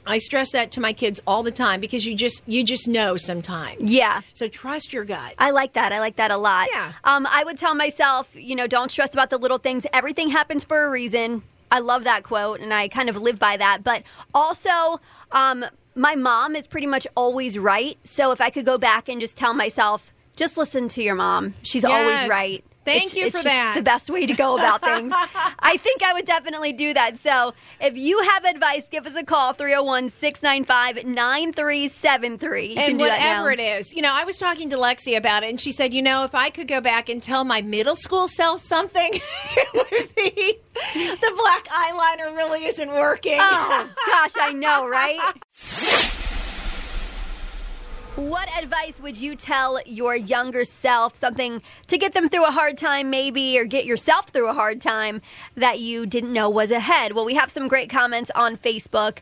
I 0.06 0.18
stress 0.18 0.52
that 0.52 0.70
to 0.72 0.80
my 0.80 0.92
kids 0.92 1.20
all 1.26 1.42
the 1.42 1.50
time 1.50 1.80
because 1.80 2.06
you 2.06 2.14
just 2.14 2.42
you 2.46 2.62
just 2.64 2.86
know 2.88 3.16
sometimes. 3.16 3.92
Yeah. 3.92 4.20
So 4.32 4.48
trust 4.48 4.92
your 4.92 5.04
gut. 5.04 5.34
I 5.38 5.50
like 5.50 5.72
that. 5.72 5.92
I 5.92 5.98
like 5.98 6.16
that 6.16 6.30
a 6.30 6.36
lot. 6.36 6.68
Yeah. 6.72 6.92
Um, 7.04 7.26
I 7.30 7.42
would 7.44 7.58
tell 7.58 7.74
myself, 7.74 8.28
you 8.34 8.54
know, 8.54 8.66
don't 8.66 8.90
stress 8.90 9.12
about 9.12 9.30
the 9.30 9.38
little 9.38 9.58
things. 9.58 9.86
Everything 9.92 10.30
happens 10.30 10.64
for 10.64 10.84
a 10.84 10.90
reason. 10.90 11.42
I 11.70 11.80
love 11.80 12.04
that 12.04 12.22
quote, 12.22 12.60
and 12.60 12.72
I 12.72 12.86
kind 12.88 13.08
of 13.08 13.16
live 13.16 13.38
by 13.40 13.56
that. 13.56 13.82
But 13.82 14.04
also, 14.32 15.00
um, 15.32 15.64
my 15.96 16.14
mom 16.14 16.54
is 16.54 16.66
pretty 16.68 16.86
much 16.86 17.06
always 17.16 17.58
right. 17.58 17.98
So 18.04 18.30
if 18.30 18.40
I 18.40 18.50
could 18.50 18.64
go 18.64 18.78
back 18.78 19.08
and 19.08 19.20
just 19.20 19.36
tell 19.36 19.54
myself, 19.54 20.12
just 20.36 20.56
listen 20.56 20.86
to 20.90 21.02
your 21.02 21.14
mom. 21.16 21.54
She's 21.62 21.82
Yes. 21.82 21.90
always 21.92 22.28
right. 22.30 22.62
Thank 22.86 23.02
It's- 23.08 23.14
you 23.16 23.26
it's 23.26 23.36
for 23.38 23.44
that. 23.44 23.74
The 23.76 23.82
best 23.82 24.08
way 24.08 24.24
to 24.24 24.32
go 24.34 24.56
about 24.56 24.82
things. 24.82 25.12
I 25.58 25.76
think 25.76 26.02
I 26.02 26.14
would 26.14 26.24
definitely 26.24 26.72
do 26.72 26.94
that. 26.94 27.18
So 27.18 27.52
if 27.80 27.98
you 27.98 28.20
have 28.22 28.44
advice, 28.44 28.88
give 28.88 29.06
us 29.06 29.14
a 29.16 29.24
call 29.24 29.52
301 29.52 30.08
695 30.08 31.04
9373. 31.04 32.66
You 32.66 32.74
can 32.76 32.90
and 32.90 32.98
do 32.98 33.04
that 33.04 33.20
now. 33.20 33.42
whatever 33.42 33.50
it 33.52 33.60
is. 33.60 33.92
You 33.92 34.00
know, 34.02 34.12
I 34.12 34.24
was 34.24 34.38
talking 34.38 34.70
to 34.70 34.76
Lexi 34.76 35.16
about 35.16 35.42
it, 35.42 35.50
and 35.50 35.60
she 35.60 35.72
said, 35.72 35.92
you 35.92 36.00
know, 36.02 36.24
if 36.24 36.34
I 36.34 36.48
could 36.50 36.68
go 36.68 36.80
back 36.80 37.08
and 37.08 37.22
tell 37.22 37.44
my 37.44 37.60
middle 37.62 37.96
school 37.96 38.28
self 38.28 38.60
something, 38.60 39.10
it 39.56 39.68
would 39.74 40.14
be 40.14 40.58
the 40.94 41.32
black 41.36 41.66
eyeliner 41.66 42.34
really 42.36 42.64
isn't 42.66 42.88
working. 42.90 43.38
Oh, 43.40 43.90
gosh, 44.06 44.32
I 44.40 44.52
know, 44.52 44.88
right? 44.88 45.18
What 48.16 48.48
advice 48.56 48.98
would 48.98 49.20
you 49.20 49.36
tell 49.36 49.78
your 49.84 50.16
younger 50.16 50.64
self? 50.64 51.16
Something 51.16 51.60
to 51.86 51.98
get 51.98 52.14
them 52.14 52.26
through 52.28 52.46
a 52.46 52.50
hard 52.50 52.78
time, 52.78 53.10
maybe, 53.10 53.58
or 53.58 53.66
get 53.66 53.84
yourself 53.84 54.28
through 54.30 54.48
a 54.48 54.54
hard 54.54 54.80
time 54.80 55.20
that 55.54 55.80
you 55.80 56.06
didn't 56.06 56.32
know 56.32 56.48
was 56.48 56.70
ahead? 56.70 57.12
Well, 57.12 57.26
we 57.26 57.34
have 57.34 57.50
some 57.50 57.68
great 57.68 57.90
comments 57.90 58.30
on 58.34 58.56
Facebook. 58.56 59.18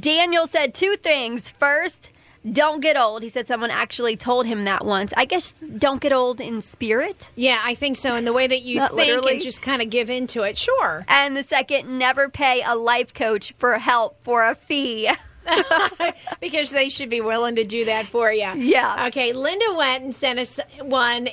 Daniel 0.00 0.46
said 0.46 0.72
two 0.72 0.96
things. 0.96 1.50
First, 1.50 2.08
don't 2.50 2.80
get 2.80 2.96
old. 2.96 3.22
He 3.22 3.28
said 3.28 3.46
someone 3.46 3.70
actually 3.70 4.16
told 4.16 4.46
him 4.46 4.64
that 4.64 4.82
once. 4.82 5.12
I 5.14 5.26
guess 5.26 5.52
don't 5.52 6.00
get 6.00 6.14
old 6.14 6.40
in 6.40 6.62
spirit. 6.62 7.30
Yeah, 7.36 7.60
I 7.62 7.74
think 7.74 7.98
so. 7.98 8.16
In 8.16 8.24
the 8.24 8.32
way 8.32 8.46
that 8.46 8.62
you 8.62 8.80
think 8.80 8.92
literally. 8.92 9.34
and 9.34 9.42
just 9.42 9.60
kind 9.60 9.82
of 9.82 9.90
give 9.90 10.08
into 10.08 10.42
it, 10.42 10.56
sure. 10.56 11.04
And 11.06 11.36
the 11.36 11.42
second, 11.42 11.98
never 11.98 12.30
pay 12.30 12.62
a 12.64 12.74
life 12.74 13.12
coach 13.12 13.52
for 13.58 13.76
help 13.78 14.16
for 14.22 14.46
a 14.46 14.54
fee. 14.54 15.10
because 16.40 16.70
they 16.70 16.88
should 16.88 17.08
be 17.10 17.20
willing 17.20 17.56
to 17.56 17.64
do 17.64 17.84
that 17.86 18.06
for 18.06 18.30
you. 18.32 18.50
Yeah. 18.56 19.06
Okay, 19.08 19.32
Linda 19.32 19.74
went 19.76 20.04
and 20.04 20.14
sent 20.14 20.38
us 20.38 20.60
one. 20.82 21.28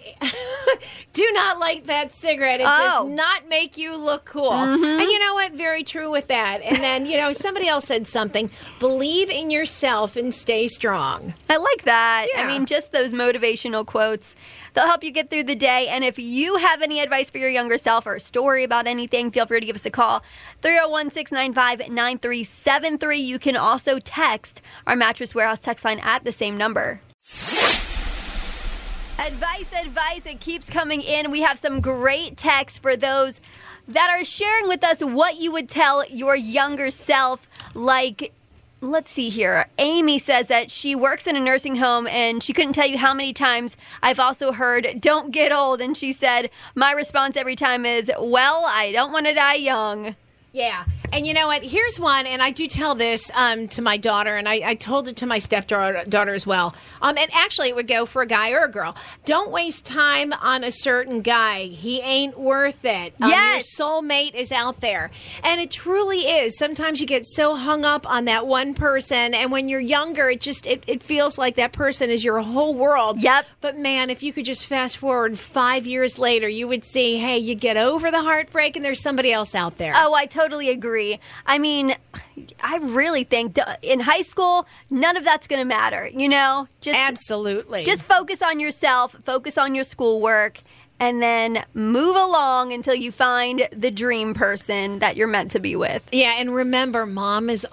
do 1.13 1.29
not 1.33 1.59
light 1.59 1.85
that 1.87 2.11
cigarette. 2.11 2.59
It 2.61 2.65
Oh. 2.65 2.69
Mm-hmm. 2.69 3.07
does 3.09 3.15
not 3.17 3.47
make 3.49 3.77
you 3.77 3.95
look 3.95 4.25
cool. 4.25 4.51
And 4.53 5.01
you 5.01 5.19
know 5.19 5.33
what? 5.33 5.53
Very 5.53 5.83
true 5.83 6.11
with 6.11 6.27
that. 6.27 6.61
And 6.63 6.77
then, 6.77 7.05
you 7.05 7.17
know, 7.17 7.31
somebody 7.31 7.67
else 7.67 7.85
said 7.85 8.07
something. 8.07 8.49
Believe 8.79 9.29
in 9.29 9.49
yourself 9.51 10.15
and 10.15 10.33
stay 10.33 10.67
strong. 10.67 11.33
I 11.49 11.57
like 11.57 11.83
that. 11.83 12.27
I 12.37 12.47
mean, 12.47 12.65
just 12.65 12.91
those 12.91 13.13
motivational 13.13 13.85
quotes. 13.85 14.35
They'll 14.75 14.87
help 14.87 15.05
you 15.05 15.11
get 15.11 15.29
through 15.29 15.45
the 15.45 15.55
day. 15.55 15.87
And 15.87 16.03
if 16.03 16.19
you 16.19 16.57
have 16.57 16.81
any 16.81 16.99
advice 16.99 17.29
for 17.29 17.37
your 17.37 17.49
younger 17.49 17.77
self 17.77 18.05
or 18.05 18.15
a 18.15 18.19
story 18.19 18.65
about 18.65 18.87
anything, 18.87 19.31
feel 19.31 19.45
free 19.45 19.61
to 19.61 19.65
give 19.65 19.75
us 19.75 19.85
a 19.85 19.89
call. 19.89 20.21
301 20.61 21.11
695 21.11 21.89
9373. 21.89 23.17
You 23.17 23.39
can 23.39 23.55
also 23.55 23.99
text 23.99 24.61
our 24.85 24.97
Mattress 24.97 25.33
Warehouse 25.33 25.59
text 25.59 25.85
line 25.85 25.99
at 25.99 26.25
the 26.25 26.33
same 26.33 26.57
number. 26.57 26.99
Advice, 29.17 29.71
advice, 29.73 30.25
it 30.25 30.41
keeps 30.41 30.69
coming 30.69 31.01
in. 31.01 31.31
We 31.31 31.41
have 31.41 31.57
some 31.57 31.79
great 31.79 32.35
texts 32.35 32.77
for 32.77 32.97
those 32.97 33.39
that 33.87 34.09
are 34.09 34.25
sharing 34.25 34.67
with 34.67 34.83
us 34.83 35.01
what 35.01 35.37
you 35.37 35.53
would 35.53 35.69
tell 35.69 36.05
your 36.07 36.35
younger 36.35 36.89
self. 36.89 37.47
Like, 37.73 38.33
let's 38.81 39.11
see 39.11 39.29
here. 39.29 39.67
Amy 39.77 40.19
says 40.19 40.47
that 40.47 40.71
she 40.71 40.95
works 40.95 41.27
in 41.27 41.35
a 41.35 41.39
nursing 41.39 41.77
home 41.77 42.07
and 42.07 42.43
she 42.43 42.53
couldn't 42.53 42.73
tell 42.73 42.87
you 42.87 42.97
how 42.97 43.13
many 43.13 43.33
times 43.33 43.75
I've 44.03 44.19
also 44.19 44.51
heard, 44.51 44.99
don't 44.99 45.31
get 45.31 45.51
old. 45.51 45.81
And 45.81 45.95
she 45.95 46.13
said, 46.13 46.49
my 46.75 46.91
response 46.91 47.37
every 47.37 47.55
time 47.55 47.85
is, 47.85 48.11
well, 48.19 48.65
I 48.65 48.91
don't 48.91 49.11
want 49.11 49.25
to 49.25 49.33
die 49.33 49.55
young. 49.55 50.15
Yeah. 50.51 50.85
And 51.15 51.25
you 51.25 51.33
know 51.33 51.47
what? 51.47 51.63
Here's 51.63 51.97
one, 51.97 52.25
and 52.25 52.41
I 52.41 52.51
do 52.51 52.67
tell 52.67 52.93
this 52.93 53.31
um, 53.35 53.69
to 53.69 53.81
my 53.81 53.95
daughter, 53.95 54.35
and 54.35 54.49
I, 54.49 54.71
I 54.71 54.75
told 54.75 55.07
it 55.07 55.15
to 55.17 55.25
my 55.25 55.39
stepdaughter 55.39 56.03
daughter 56.09 56.33
as 56.33 56.45
well. 56.45 56.75
Um, 57.01 57.17
and 57.17 57.33
actually, 57.33 57.69
it 57.69 57.75
would 57.75 57.87
go 57.87 58.05
for 58.05 58.21
a 58.21 58.25
guy 58.25 58.51
or 58.51 58.65
a 58.65 58.69
girl. 58.69 58.97
Don't 59.23 59.49
waste 59.49 59.85
time 59.85 60.33
on 60.33 60.65
a 60.65 60.71
certain 60.71 61.21
guy. 61.21 61.67
He 61.67 62.01
ain't 62.01 62.37
worth 62.37 62.83
it. 62.83 63.13
Um, 63.21 63.29
Yes. 63.29 63.79
Your 63.79 63.87
soulmate 63.87 64.35
is 64.35 64.51
out 64.51 64.81
there. 64.81 65.09
And 65.41 65.61
it 65.61 65.71
truly 65.71 66.17
is. 66.17 66.57
Sometimes 66.57 66.99
you 66.99 67.07
get 67.07 67.25
so 67.25 67.55
hung 67.55 67.85
up 67.85 68.05
on 68.11 68.25
that 68.25 68.45
one 68.45 68.73
person, 68.73 69.33
and 69.33 69.53
when 69.53 69.69
you're 69.69 69.79
younger, 69.79 70.29
it 70.29 70.41
just 70.41 70.67
it, 70.67 70.83
it 70.85 71.01
feels 71.01 71.37
like 71.37 71.55
that 71.55 71.71
person 71.71 72.09
is 72.09 72.25
your 72.25 72.41
whole 72.41 72.73
world. 72.73 73.23
Yep. 73.23 73.45
But 73.61 73.77
man, 73.77 74.09
if 74.09 74.21
you 74.21 74.33
could 74.33 74.43
just 74.43 74.65
fast 74.65 74.97
forward 74.97 75.39
five 75.39 75.87
years 75.87 76.19
later, 76.19 76.49
you 76.49 76.67
would 76.67 76.83
see, 76.83 77.19
hey, 77.19 77.37
you 77.37 77.55
get 77.55 77.77
over 77.77 78.11
the 78.11 78.21
heartbreak, 78.21 78.75
and 78.75 78.83
there's 78.83 79.01
somebody 79.01 79.31
else 79.31 79.55
out 79.55 79.77
there. 79.77 79.93
Oh, 79.95 80.13
I 80.13 80.25
totally 80.25 80.69
agree. 80.69 81.04
I 81.45 81.57
mean, 81.57 81.95
I 82.61 82.77
really 82.77 83.23
think 83.23 83.57
in 83.81 83.99
high 84.01 84.21
school, 84.21 84.67
none 84.89 85.17
of 85.17 85.23
that's 85.23 85.47
going 85.47 85.61
to 85.61 85.67
matter. 85.67 86.07
You 86.07 86.29
know, 86.29 86.67
just 86.81 86.97
Absolutely. 86.97 87.83
just 87.83 88.03
focus 88.03 88.41
on 88.41 88.59
yourself, 88.59 89.15
focus 89.23 89.57
on 89.57 89.75
your 89.75 89.83
schoolwork, 89.83 90.61
and 90.99 91.21
then 91.21 91.65
move 91.73 92.15
along 92.15 92.71
until 92.71 92.95
you 92.95 93.11
find 93.11 93.67
the 93.71 93.91
dream 93.91 94.33
person 94.33 94.99
that 94.99 95.17
you're 95.17 95.27
meant 95.27 95.51
to 95.51 95.59
be 95.59 95.75
with. 95.75 96.07
yeah, 96.11 96.35
and 96.37 96.53
remember, 96.55 97.05
mom 97.05 97.49
is 97.49 97.67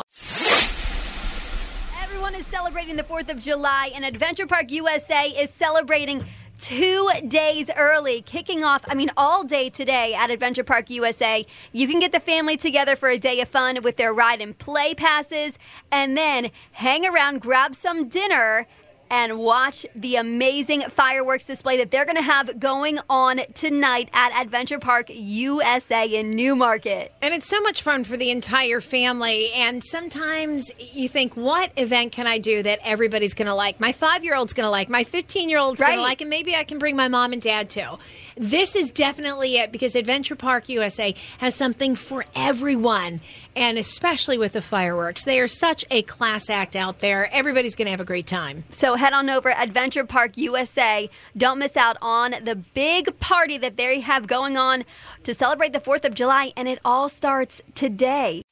Everyone 2.03 2.35
is 2.35 2.47
celebrating 2.47 2.97
the 2.97 3.03
4th 3.05 3.31
of 3.31 3.41
July, 3.41 3.91
and 3.95 4.05
Adventure 4.05 4.47
Park 4.47 4.71
USA 4.71 5.29
is 5.29 5.51
celebrating 5.51 6.25
two 6.59 7.11
days 7.27 7.71
early, 7.77 8.21
kicking 8.21 8.65
off, 8.65 8.83
I 8.87 8.95
mean, 8.95 9.11
all 9.17 9.45
day 9.45 9.71
today 9.71 10.15
at 10.15 10.31
Adventure 10.31 10.65
Park 10.65 10.91
USA. 10.91 11.47
You 11.73 11.89
can 11.89 12.01
get 12.01 12.13
the 12.13 12.21
family 12.21 12.57
together 12.57 12.97
for 12.97 13.09
a 13.09 13.19
day 13.19 13.41
of 13.41 13.49
fun 13.49 13.83
with 13.83 13.97
their 13.97 14.13
ride 14.13 14.41
and 14.41 14.57
play 14.57 14.95
passes, 14.95 15.59
and 15.91 16.17
then 16.17 16.51
hang 16.73 17.07
around, 17.07 17.41
grab 17.41 17.75
some 17.75 18.09
dinner. 18.09 18.67
And 19.13 19.39
watch 19.39 19.85
the 19.95 20.17
amazing 20.17 20.85
fireworks 20.89 21.45
display 21.45 21.77
that 21.77 21.91
they're 21.91 22.07
going 22.07 22.17
to 22.17 22.23
have 22.23 22.59
going 22.59 22.99
on 23.11 23.43
tonight 23.53 24.09
at 24.15 24.33
Adventure 24.33 24.79
Park 24.79 25.11
USA 25.11 26.07
in 26.07 26.31
Newmarket. 26.31 27.13
And 27.21 27.35
it's 27.35 27.47
so 27.47 27.61
much 27.61 27.83
fun 27.83 28.05
for 28.05 28.17
the 28.17 28.31
entire 28.31 28.81
family. 28.81 29.53
And 29.53 29.85
sometimes 29.85 30.73
you 30.79 31.11
think, 31.11 31.37
what 31.37 31.73
event 31.77 32.13
can 32.13 32.27
I 32.27 32.39
do 32.39 32.63
that 32.63 32.79
everybody's 32.83 33.35
going 33.35 33.49
to 33.49 33.55
like? 33.55 33.79
My 33.81 33.93
five 33.93 34.25
year 34.25 34.35
old's 34.35 34.55
going 34.55 34.65
to 34.65 34.71
like, 34.71 34.89
my 34.89 35.05
15 35.05 35.51
year 35.51 35.59
old's 35.59 35.83
going 35.83 35.97
to 35.97 36.01
like, 36.01 36.23
and 36.23 36.31
maybe 36.31 36.57
I 36.57 36.65
can 36.65 36.79
bring 36.79 36.97
my 36.97 37.09
mom 37.09 37.35
and 37.35 37.43
dad 37.43 37.69
too. 37.69 37.99
This 38.39 38.75
is 38.75 38.91
definitely 38.91 39.59
it 39.59 39.73
because 39.73 39.95
Adventure 39.95 40.37
Park 40.37 40.71
USA 40.71 41.15
has 41.37 41.55
something 41.55 41.97
for 41.97 42.25
everyone. 42.35 43.21
And 43.55 43.77
especially 43.77 44.39
with 44.39 44.55
the 44.55 44.63
fireworks, 44.63 45.25
they 45.25 45.39
are 45.39 45.49
such 45.49 45.85
a 45.91 46.01
class 46.01 46.49
act 46.49 46.75
out 46.75 47.01
there. 47.01 47.31
Everybody's 47.31 47.75
going 47.75 47.85
to 47.85 47.91
have 47.91 48.01
a 48.01 48.07
great 48.07 48.27
time. 48.27 48.65
So 48.71 48.95
head 49.03 49.13
on 49.13 49.29
over 49.29 49.51
Adventure 49.51 50.05
Park 50.05 50.37
USA. 50.37 51.11
Don't 51.37 51.59
miss 51.59 51.77
out 51.77 51.97
on 52.01 52.37
the 52.45 52.55
big 52.55 53.19
party 53.19 53.59
that 53.59 53.77
they 53.77 53.99
have 53.99 54.29
going 54.29 54.57
on 54.57 54.85
to 55.25 55.35
celebrate 55.35 55.73
the 55.73 55.81
4th 55.81 56.05
of 56.05 56.15
July, 56.15 56.53
and 56.57 56.69
it 56.69 56.79
all 56.85 57.09
starts 57.09 57.61
today. 57.75 58.43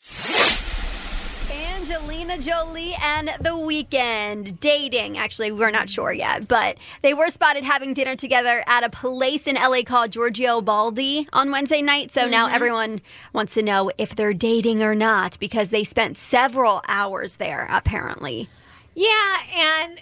Angelina 1.52 2.36
Jolie 2.38 2.96
and 3.00 3.28
The 3.40 3.50
Weeknd 3.50 4.58
dating. 4.58 5.16
Actually, 5.18 5.52
we're 5.52 5.70
not 5.70 5.88
sure 5.88 6.12
yet, 6.12 6.48
but 6.48 6.78
they 7.02 7.14
were 7.14 7.28
spotted 7.28 7.62
having 7.62 7.94
dinner 7.94 8.16
together 8.16 8.64
at 8.66 8.82
a 8.82 8.90
place 8.90 9.46
in 9.46 9.54
LA 9.54 9.82
called 9.82 10.10
Giorgio 10.10 10.60
Baldi 10.60 11.28
on 11.32 11.52
Wednesday 11.52 11.80
night. 11.80 12.10
So 12.10 12.26
now 12.26 12.46
mm-hmm. 12.46 12.56
everyone 12.56 13.00
wants 13.32 13.54
to 13.54 13.62
know 13.62 13.92
if 13.98 14.16
they're 14.16 14.34
dating 14.34 14.82
or 14.82 14.96
not 14.96 15.38
because 15.38 15.70
they 15.70 15.84
spent 15.84 16.18
several 16.18 16.82
hours 16.88 17.36
there, 17.36 17.68
apparently. 17.70 18.48
Yeah, 18.96 19.36
and 19.54 20.00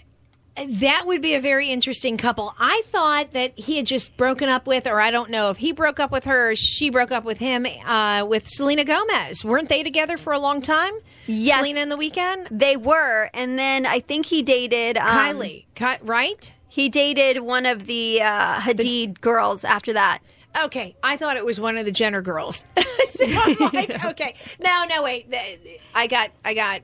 that 0.66 1.04
would 1.06 1.20
be 1.22 1.34
a 1.34 1.40
very 1.40 1.68
interesting 1.68 2.16
couple. 2.16 2.54
I 2.58 2.82
thought 2.86 3.32
that 3.32 3.58
he 3.58 3.76
had 3.76 3.86
just 3.86 4.16
broken 4.16 4.48
up 4.48 4.66
with, 4.66 4.86
or 4.86 5.00
I 5.00 5.10
don't 5.10 5.30
know 5.30 5.50
if 5.50 5.58
he 5.58 5.72
broke 5.72 6.00
up 6.00 6.10
with 6.10 6.24
her 6.24 6.50
or 6.50 6.56
she 6.56 6.90
broke 6.90 7.12
up 7.12 7.24
with 7.24 7.38
him, 7.38 7.66
uh, 7.86 8.24
with 8.28 8.48
Selena 8.48 8.84
Gomez. 8.84 9.44
Weren't 9.44 9.68
they 9.68 9.82
together 9.82 10.16
for 10.16 10.32
a 10.32 10.38
long 10.38 10.60
time? 10.60 10.92
Yes. 11.26 11.58
Selena 11.58 11.80
in 11.80 11.88
the 11.88 11.96
Weeknd? 11.96 12.48
They 12.50 12.76
were, 12.76 13.30
and 13.34 13.58
then 13.58 13.86
I 13.86 14.00
think 14.00 14.26
he 14.26 14.42
dated 14.42 14.96
um, 14.96 15.06
Kylie, 15.08 15.66
Ki- 15.74 16.02
right? 16.02 16.52
He 16.68 16.88
dated 16.88 17.40
one 17.40 17.66
of 17.66 17.86
the 17.86 18.22
uh, 18.22 18.60
Hadid 18.60 19.20
girls 19.20 19.64
after 19.64 19.92
that. 19.94 20.20
Okay, 20.64 20.96
I 21.02 21.16
thought 21.16 21.36
it 21.36 21.44
was 21.44 21.60
one 21.60 21.76
of 21.78 21.84
the 21.84 21.92
Jenner 21.92 22.22
girls. 22.22 22.64
so 23.06 23.24
I'm 23.26 23.56
like, 23.72 24.04
okay, 24.06 24.34
no, 24.62 24.84
no, 24.88 25.02
wait, 25.02 25.32
I 25.94 26.06
got, 26.06 26.30
I 26.44 26.54
got. 26.54 26.82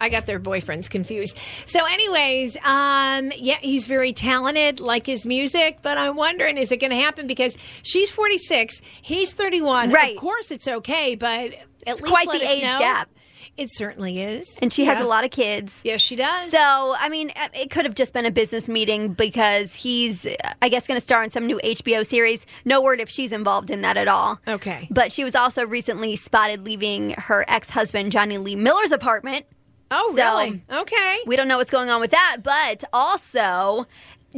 I 0.00 0.08
got 0.08 0.26
their 0.26 0.40
boyfriends 0.40 0.88
confused. 0.88 1.36
So, 1.66 1.84
anyways, 1.84 2.56
um, 2.64 3.32
yeah, 3.36 3.58
he's 3.60 3.86
very 3.86 4.12
talented, 4.12 4.80
like 4.80 5.06
his 5.06 5.26
music. 5.26 5.78
But 5.82 5.98
I'm 5.98 6.16
wondering, 6.16 6.56
is 6.56 6.72
it 6.72 6.78
going 6.78 6.90
to 6.90 6.96
happen 6.96 7.26
because 7.26 7.56
she's 7.82 8.10
46, 8.10 8.80
he's 9.02 9.32
31. 9.32 9.90
Right. 9.92 10.14
Of 10.16 10.20
course, 10.20 10.50
it's 10.50 10.66
okay, 10.68 11.14
but 11.14 11.54
at 11.86 12.00
least 12.00 12.04
quite 12.04 12.26
let 12.28 12.40
the 12.40 12.46
us 12.46 12.56
age 12.56 12.62
know. 12.62 12.78
gap. 12.78 13.10
It 13.56 13.68
certainly 13.70 14.22
is. 14.22 14.58
and 14.62 14.72
she 14.72 14.84
has 14.86 15.00
a 15.00 15.04
lot 15.04 15.24
of 15.24 15.30
kids. 15.32 15.82
Yes, 15.84 16.00
she 16.00 16.16
does. 16.16 16.50
So, 16.50 16.58
I 16.98 17.10
mean, 17.10 17.30
uh, 17.36 17.48
it 17.52 17.70
could 17.70 17.84
have 17.84 17.94
just 17.94 18.14
been 18.14 18.24
a 18.24 18.30
business 18.30 18.68
meeting 18.68 19.12
because 19.12 19.74
he's, 19.74 20.26
I 20.62 20.70
guess, 20.70 20.86
going 20.86 20.98
to 20.98 21.04
star 21.04 21.22
in 21.22 21.30
some 21.30 21.46
new 21.46 21.60
HBO 21.62 22.06
series. 22.06 22.46
No 22.64 22.80
word 22.80 23.00
if 23.00 23.10
she's 23.10 23.32
involved 23.32 23.70
in 23.70 23.82
that 23.82 23.98
at 23.98 24.08
all. 24.08 24.40
Okay. 24.48 24.88
But 24.90 25.12
she 25.12 25.24
was 25.24 25.34
also 25.34 25.66
recently 25.66 26.16
spotted 26.16 26.64
leaving 26.64 27.10
her 27.18 27.44
ex 27.48 27.68
husband, 27.70 28.12
Jonny 28.12 28.38
Lee 28.38 28.56
Miller's 28.56 28.92
apartment. 28.92 29.44
Oh, 29.90 30.12
so- 30.14 30.22
really? 30.22 30.62
Okay. 30.70 31.18
We 31.26 31.36
don't 31.36 31.48
know 31.48 31.58
what's 31.58 31.70
going 31.70 31.90
on 31.90 32.00
with 32.00 32.10
that. 32.10 32.38
But 32.42 32.84
also, 32.92 33.86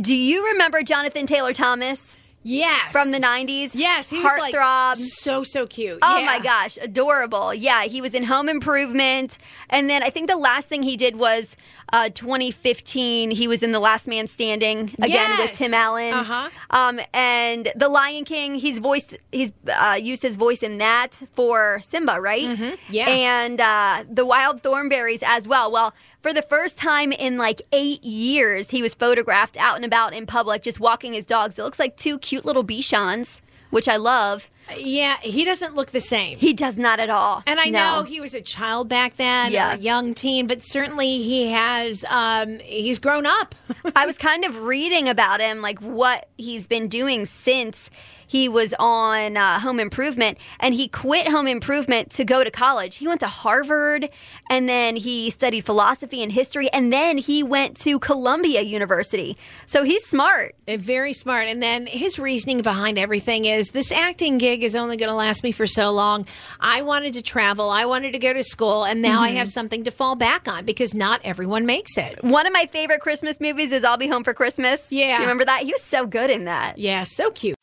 do 0.01 0.15
you 0.15 0.47
remember 0.49 0.83
Jonathan 0.83 1.27
Taylor 1.27 1.53
Thomas 1.53 2.17
yes. 2.43 2.93
from 2.93 3.11
the 3.11 3.19
90s? 3.19 3.73
Yes, 3.75 4.11
he 4.11 4.23
was 4.23 4.33
like 4.39 4.55
Heartthrob. 4.55 4.97
so 4.97 5.43
so 5.45 5.67
cute. 5.67 5.99
Oh 6.03 6.19
Yeah. 6.19 6.27
my 6.27 6.41
gosh, 6.41 6.79
adorable. 6.81 7.55
Yeah, 7.55 7.85
he 7.85 8.01
was 8.01 8.15
in 8.15 8.25
Home 8.25 8.49
Improvement. 8.49 9.39
And 9.71 9.89
then 9.89 10.03
I 10.03 10.11
think 10.11 10.29
the 10.29 10.37
last 10.37 10.69
thing 10.69 10.83
he 10.83 10.97
did 10.97 11.17
was 11.17 11.57
uh, 11.93 12.09
2015. 12.09 13.31
He 13.33 13.47
was 13.49 13.63
in 13.63 13.73
The 13.73 13.81
Last 13.81 14.07
Man 14.07 14.27
Standing 14.27 14.95
again 15.03 15.39
with 15.39 15.53
Tim 15.53 15.75
Allen. 15.75 16.15
Uh-huh. 16.15 16.49
Um, 16.71 17.01
and 17.13 17.71
The 17.77 17.89
Lion 17.89 18.25
King, 18.25 18.55
he's 18.55 18.79
voiced, 18.79 19.17
he's 19.31 19.53
uh, 19.69 19.99
used 20.01 20.23
his 20.23 20.37
voice 20.37 20.63
in 20.63 20.79
that 20.79 21.21
for 21.33 21.81
Simba, 21.83 22.19
right? 22.21 22.45
Mm-hmm. 22.49 22.75
Yeah. 22.91 23.09
And 23.09 23.61
uh, 23.61 24.05
The 24.11 24.25
Wild 24.25 24.63
Thornberrys 24.63 25.23
as 25.23 25.47
well. 25.47 25.71
Well, 25.71 25.93
for 26.23 26.33
the 26.33 26.43
first 26.43 26.79
time 26.79 27.13
in 27.13 27.37
like 27.37 27.61
eight 27.73 28.03
years, 28.05 28.71
he 28.71 28.81
was 28.81 28.95
photographed 28.95 29.57
out 29.57 29.77
and 29.77 29.85
about 29.85 30.15
in 30.15 30.25
public, 30.25 30.63
just 30.63 30.79
walking 30.81 31.15
his 31.15 31.27
dogs. 31.27 31.59
It 31.59 31.63
looks 31.63 31.81
like 31.81 31.97
two 31.97 32.19
cute 32.19 32.45
little 32.45 32.65
Bichons, 32.65 33.41
which 33.71 33.89
I 33.89 33.97
love. 33.97 34.49
Yeah, 34.79 35.17
he 35.21 35.45
doesn't 35.45 35.75
look 35.75 35.91
the 35.91 36.01
same. 36.01 36.39
He 36.39 36.53
does 36.53 36.77
not 36.77 37.01
at 37.01 37.11
all. 37.11 37.43
And 37.47 37.59
I 37.61 37.67
No. 37.67 37.97
know 37.99 38.03
he 38.05 38.21
was 38.21 38.35
a 38.35 38.41
child 38.41 38.89
back 38.89 39.17
then, 39.17 39.53
Yeah. 39.53 39.75
a 39.75 39.79
young 39.79 40.15
teen, 40.15 40.47
but 40.47 40.63
certainly 40.63 41.23
he 41.23 41.51
has 41.53 42.05
um 42.11 42.59
he's 42.61 42.99
grown 42.99 43.27
up. 43.27 43.55
I 43.97 44.07
was 44.07 44.19
kind 44.19 44.45
of 44.45 44.63
reading 44.63 45.09
about 45.09 45.41
him, 45.41 45.61
like 45.63 45.79
what 45.81 46.29
he's 46.39 46.67
been 46.67 46.89
doing 46.89 47.27
since 47.27 47.91
he 48.25 48.49
was 48.49 48.73
on 48.79 49.37
uh, 49.37 49.61
Home 49.61 49.79
Improvement, 49.79 50.39
and 50.59 50.73
he 50.73 50.89
quit 50.89 51.29
Home 51.29 51.47
Improvement 51.47 52.11
to 52.13 52.25
go 52.25 52.43
to 52.43 52.51
college. 52.51 52.97
He 52.97 53.07
went 53.07 53.21
to 53.21 53.27
Harvard, 53.27 54.09
and 54.49 54.67
then 54.67 54.97
he 54.97 55.29
studied 55.29 55.67
philosophy 55.67 56.23
and 56.23 56.33
history, 56.33 56.71
and 56.73 56.91
then 56.91 57.19
he 57.19 57.43
went 57.43 57.77
to 57.83 57.99
Columbia 57.99 58.63
University. 58.63 59.37
So 59.67 59.85
he's 59.85 60.07
smart. 60.07 60.55
Uh, 60.67 60.79
Very 60.79 61.13
smart. 61.13 61.47
And 61.49 61.63
then 61.63 61.85
his 61.87 62.19
reasoning 62.19 62.63
behind 62.63 62.99
everything 62.99 63.45
is 63.45 63.73
this 63.73 63.93
acting 63.93 64.39
gig 64.39 64.62
is 64.63 64.75
only 64.77 64.97
going 64.97 65.09
to 65.11 65.15
last 65.17 65.43
me 65.43 65.53
for 65.53 65.67
so 65.67 65.91
long. 65.91 66.27
I 66.61 66.83
wanted 66.83 67.15
to 67.15 67.23
travel, 67.23 67.71
I 67.71 67.85
wanted 67.87 68.13
to 68.13 68.19
go 68.19 68.33
to 68.33 68.43
school, 68.43 68.85
and 68.85 69.03
now 69.03 69.21
I 69.21 69.29
Mm-hmm. 69.29 69.39
have 69.39 69.49
something 69.49 69.85
to 69.85 69.91
fall 69.91 70.15
back 70.15 70.47
on 70.49 70.65
because 70.65 70.95
not 70.95 71.21
everyone 71.25 71.65
makes 71.67 71.97
it. 71.97 72.23
One 72.23 72.47
of 72.47 72.53
my 72.53 72.67
favorite 72.67 73.01
Christmas 73.01 73.41
movies 73.41 73.73
is 73.73 73.83
I'll 73.85 73.97
Be 73.97 74.09
Home 74.09 74.25
for 74.25 74.35
Christmas. 74.35 74.93
Yeah. 74.93 75.17
Do 75.17 75.23
you 75.23 75.29
remember 75.29 75.45
that? 75.47 75.63
He 75.63 75.73
was 75.73 75.83
so 75.83 76.07
good 76.07 76.31
in 76.31 76.45
that. 76.45 76.77
Yeah, 76.79 77.03
so 77.05 77.31
cute. 77.31 77.57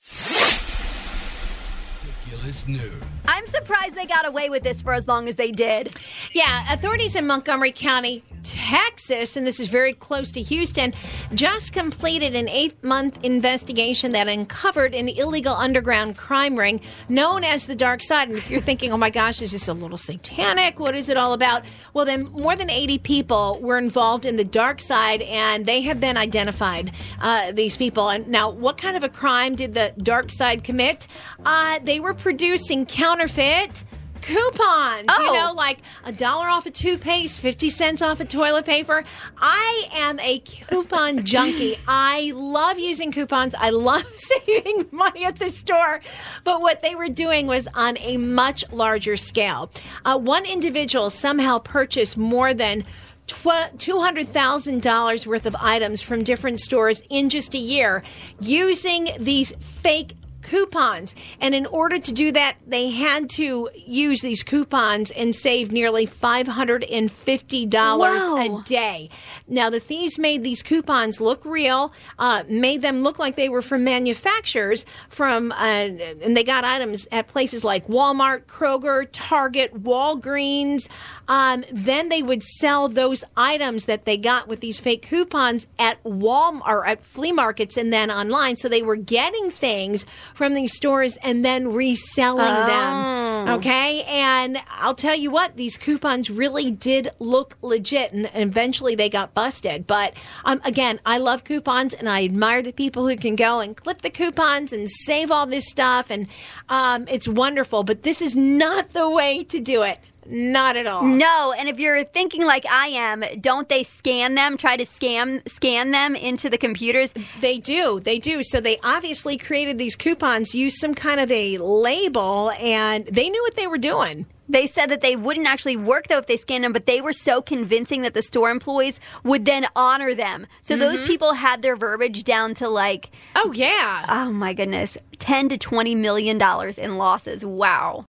Ridiculous 2.29 2.67
news. 2.67 3.03
I'm 3.27 3.47
surprised 3.47 3.95
they 3.95 4.05
got 4.05 4.27
away 4.27 4.49
with 4.49 4.63
this 4.63 4.81
for 4.81 4.93
as 4.93 5.07
long 5.07 5.27
as 5.29 5.35
they 5.35 5.51
did. 5.51 5.95
Yeah, 6.33 6.71
authorities 6.71 7.15
in 7.15 7.25
Montgomery 7.25 7.71
County, 7.71 8.23
Texas, 8.43 9.35
and 9.35 9.45
this 9.45 9.59
is 9.59 9.67
very 9.67 9.93
close 9.93 10.31
to 10.31 10.41
Houston, 10.41 10.93
just 11.33 11.73
completed 11.73 12.35
an 12.35 12.47
eight 12.49 12.83
month 12.83 13.23
investigation 13.23 14.11
that 14.13 14.27
uncovered 14.27 14.95
an 14.95 15.09
illegal 15.09 15.53
underground 15.53 16.17
crime 16.17 16.57
ring 16.57 16.81
known 17.07 17.43
as 17.43 17.67
the 17.67 17.75
Dark 17.75 18.01
Side. 18.01 18.29
And 18.29 18.37
if 18.37 18.49
you're 18.49 18.59
thinking, 18.59 18.91
oh 18.91 18.97
my 18.97 19.09
gosh, 19.09 19.41
is 19.41 19.51
this 19.51 19.67
a 19.67 19.73
little 19.73 19.97
satanic? 19.97 20.79
What 20.79 20.95
is 20.95 21.09
it 21.09 21.17
all 21.17 21.33
about? 21.33 21.63
Well, 21.93 22.05
then 22.05 22.25
more 22.25 22.55
than 22.55 22.69
80 22.69 22.99
people 22.99 23.59
were 23.61 23.77
involved 23.77 24.25
in 24.25 24.35
the 24.35 24.43
Dark 24.43 24.79
Side, 24.79 25.21
and 25.23 25.65
they 25.65 25.81
have 25.81 25.99
been 25.99 26.17
identified, 26.17 26.91
uh, 27.19 27.51
these 27.51 27.77
people. 27.77 28.09
And 28.09 28.27
now, 28.27 28.49
what 28.49 28.77
kind 28.77 28.95
of 28.95 29.03
a 29.03 29.09
crime 29.09 29.55
did 29.55 29.73
the 29.73 29.93
Dark 29.97 30.31
Side 30.31 30.63
commit? 30.63 31.07
Uh, 31.45 31.79
they 31.83 31.99
were 31.99 32.13
producing 32.19 32.85
counterfeit 32.85 33.83
coupons. 34.21 35.05
You 35.17 35.29
Oh. 35.29 35.33
know, 35.33 35.53
like 35.55 35.79
a 36.03 36.11
dollar 36.11 36.47
off 36.49 36.65
a 36.65 36.71
toothpaste, 36.71 37.39
50 37.39 37.69
cents 37.69 38.01
off 38.01 38.19
a 38.19 38.25
toilet 38.25 38.65
paper. 38.65 39.05
I 39.37 39.87
am 39.93 40.19
a 40.19 40.39
coupon 40.39 41.23
junkie. 41.31 41.77
I 41.87 42.33
love 42.35 42.77
using 42.77 43.13
coupons. 43.13 43.55
I 43.57 43.69
love 43.69 44.03
saving 44.13 44.87
money 44.91 45.23
at 45.23 45.37
the 45.39 45.49
store. 45.49 46.01
But 46.43 46.59
what 46.59 46.81
they 46.81 46.95
were 46.95 47.07
doing 47.07 47.47
was 47.47 47.67
on 47.73 47.97
a 47.99 48.17
much 48.17 48.65
larger 48.73 49.15
scale. 49.15 49.71
Uh, 50.03 50.17
one 50.19 50.45
individual 50.45 51.09
somehow 51.09 51.57
purchased 51.59 52.17
more 52.17 52.53
than 52.53 52.83
$200,000 53.27 55.25
worth 55.27 55.45
of 55.45 55.55
items 55.61 56.01
from 56.01 56.23
different 56.23 56.59
stores 56.59 57.01
in 57.09 57.29
just 57.29 57.53
a 57.53 57.57
year 57.59 58.03
using 58.41 59.09
these 59.19 59.53
fake 59.59 60.13
coupons. 60.41 61.15
And 61.39 61.53
in 61.55 61.65
order 61.65 61.97
to 61.97 62.11
do 62.11 62.31
that, 62.31 62.57
they 62.65 62.89
had 62.91 63.29
to 63.31 63.69
use 63.75 64.21
these 64.21 64.43
coupons 64.43 65.11
and 65.11 65.35
save 65.35 65.71
nearly 65.71 66.05
$550 66.07 67.99
Wow. 67.99 68.37
a 68.37 68.63
day. 68.63 69.09
Now, 69.47 69.69
the 69.69 69.79
thieves 69.79 70.17
made 70.19 70.43
these 70.43 70.61
coupons 70.63 71.19
look 71.21 71.43
real, 71.45 71.91
uh, 72.17 72.43
made 72.49 72.81
them 72.81 73.01
look 73.03 73.19
like 73.19 73.35
they 73.35 73.49
were 73.49 73.61
from 73.61 73.83
manufacturers 73.83 74.85
from, 75.09 75.51
uh, 75.51 75.55
and 75.55 76.35
they 76.35 76.43
got 76.43 76.63
items 76.63 77.07
at 77.11 77.27
places 77.27 77.63
like 77.63 77.87
Walmart, 77.87 78.45
Kroger, 78.45 79.07
Target, 79.11 79.83
Walgreens. 79.83 80.87
Um, 81.27 81.63
then 81.71 82.09
they 82.09 82.23
would 82.23 82.43
sell 82.43 82.87
those 82.87 83.23
items 83.37 83.85
that 83.85 84.05
they 84.05 84.17
got 84.17 84.47
with 84.47 84.59
these 84.61 84.79
fake 84.79 85.01
coupons 85.03 85.67
at 85.77 86.01
Walmart 86.03 86.87
at 86.87 87.05
flea 87.05 87.31
markets 87.31 87.77
and 87.77 87.91
then 87.93 88.09
online. 88.11 88.57
So 88.57 88.67
they 88.69 88.81
were 88.81 88.95
getting 88.95 89.51
things 89.51 90.05
from 90.39 90.53
these 90.53 90.73
stores 90.73 91.17
and 91.17 91.43
then 91.43 91.73
reselling 91.73 92.65
them. 92.65 93.49
Okay. 93.57 94.03
And 94.03 94.57
I'll 94.69 94.95
tell 94.95 95.15
you 95.15 95.29
what, 95.29 95.57
these 95.57 95.77
coupons 95.77 96.29
really 96.29 96.71
did 96.71 97.09
look 97.19 97.57
legit 97.61 98.13
and 98.13 98.29
eventually 98.33 98.95
they 98.95 99.09
got 99.09 99.33
busted. 99.33 99.85
But 99.85 100.13
um, 100.45 100.61
again, 100.63 101.01
I 101.05 101.17
love 101.17 101.43
coupons 101.43 101.93
and 101.93 102.07
I 102.07 102.23
admire 102.23 102.61
the 102.61 102.71
people 102.71 103.05
who 103.05 103.17
can 103.17 103.35
go 103.35 103.59
and 103.59 103.75
clip 103.75 104.01
the 104.01 104.09
coupons 104.09 104.71
and 104.71 104.89
save 104.89 105.29
all 105.29 105.45
this 105.45 105.69
stuff. 105.69 106.09
And 106.09 106.27
um, 106.69 107.05
it's 107.09 107.27
wonderful. 107.27 107.83
But 107.83 108.03
this 108.03 108.21
is 108.21 108.33
not 108.33 108.93
the 108.93 109.09
way 109.09 109.43
to 109.43 109.59
do 109.59 109.83
it. 109.83 109.99
Not 110.29 110.77
at 110.77 110.85
all. 110.85 111.03
No, 111.03 111.53
and 111.57 111.67
if 111.67 111.79
you're 111.79 112.03
thinking 112.03 112.45
like 112.45 112.65
I 112.67 112.87
am, 112.87 113.23
don't 113.41 113.67
they 113.67 113.83
scan 113.83 114.35
them, 114.35 114.57
try 114.57 114.77
to 114.77 114.85
scam 114.85 115.47
scan 115.49 115.89
them 115.91 116.15
into 116.15 116.49
the 116.49 116.57
computers? 116.57 117.13
They 117.39 117.57
do. 117.57 117.99
They 117.99 118.19
do. 118.19 118.43
So 118.43 118.61
they 118.61 118.77
obviously 118.83 119.37
created 119.37 119.79
these 119.79 119.95
coupons, 119.95 120.53
used 120.53 120.77
some 120.77 120.93
kind 120.93 121.19
of 121.19 121.31
a 121.31 121.57
label, 121.57 122.51
and 122.59 123.07
they 123.07 123.29
knew 123.29 123.41
what 123.41 123.55
they 123.55 123.65
were 123.65 123.79
doing. 123.79 124.27
They 124.49 124.65
said 124.65 124.87
that 124.87 125.01
they 125.01 125.15
wouldn't 125.15 125.45
actually 125.45 125.77
work 125.77 126.07
though 126.07 126.17
if 126.17 126.25
they 126.25 126.37
scanned 126.37 126.63
them, 126.63 126.73
but 126.73 126.87
they 126.87 127.01
were 127.01 127.13
so 127.13 127.41
convincing 127.41 128.01
that 128.01 128.15
the 128.15 128.23
store 128.23 128.49
employees 128.49 128.99
would 129.23 129.45
then 129.45 129.67
honor 129.75 130.15
them. 130.15 130.47
So 130.61 130.75
those 130.75 130.97
mm-hmm. 130.97 131.05
people 131.05 131.33
had 131.33 131.61
their 131.61 131.75
verbiage 131.75 132.23
down 132.23 132.55
to 132.55 132.67
like, 132.67 133.11
Oh, 133.35 133.51
yeah. 133.51 134.05
oh 134.09 134.31
my 134.31 134.53
goodness, 134.53 134.97
10 135.19 135.49
to 135.49 135.57
20 135.57 135.93
million 135.93 136.39
dollars 136.39 136.79
in 136.79 136.97
losses. 136.97 137.45
Wow. 137.45 138.07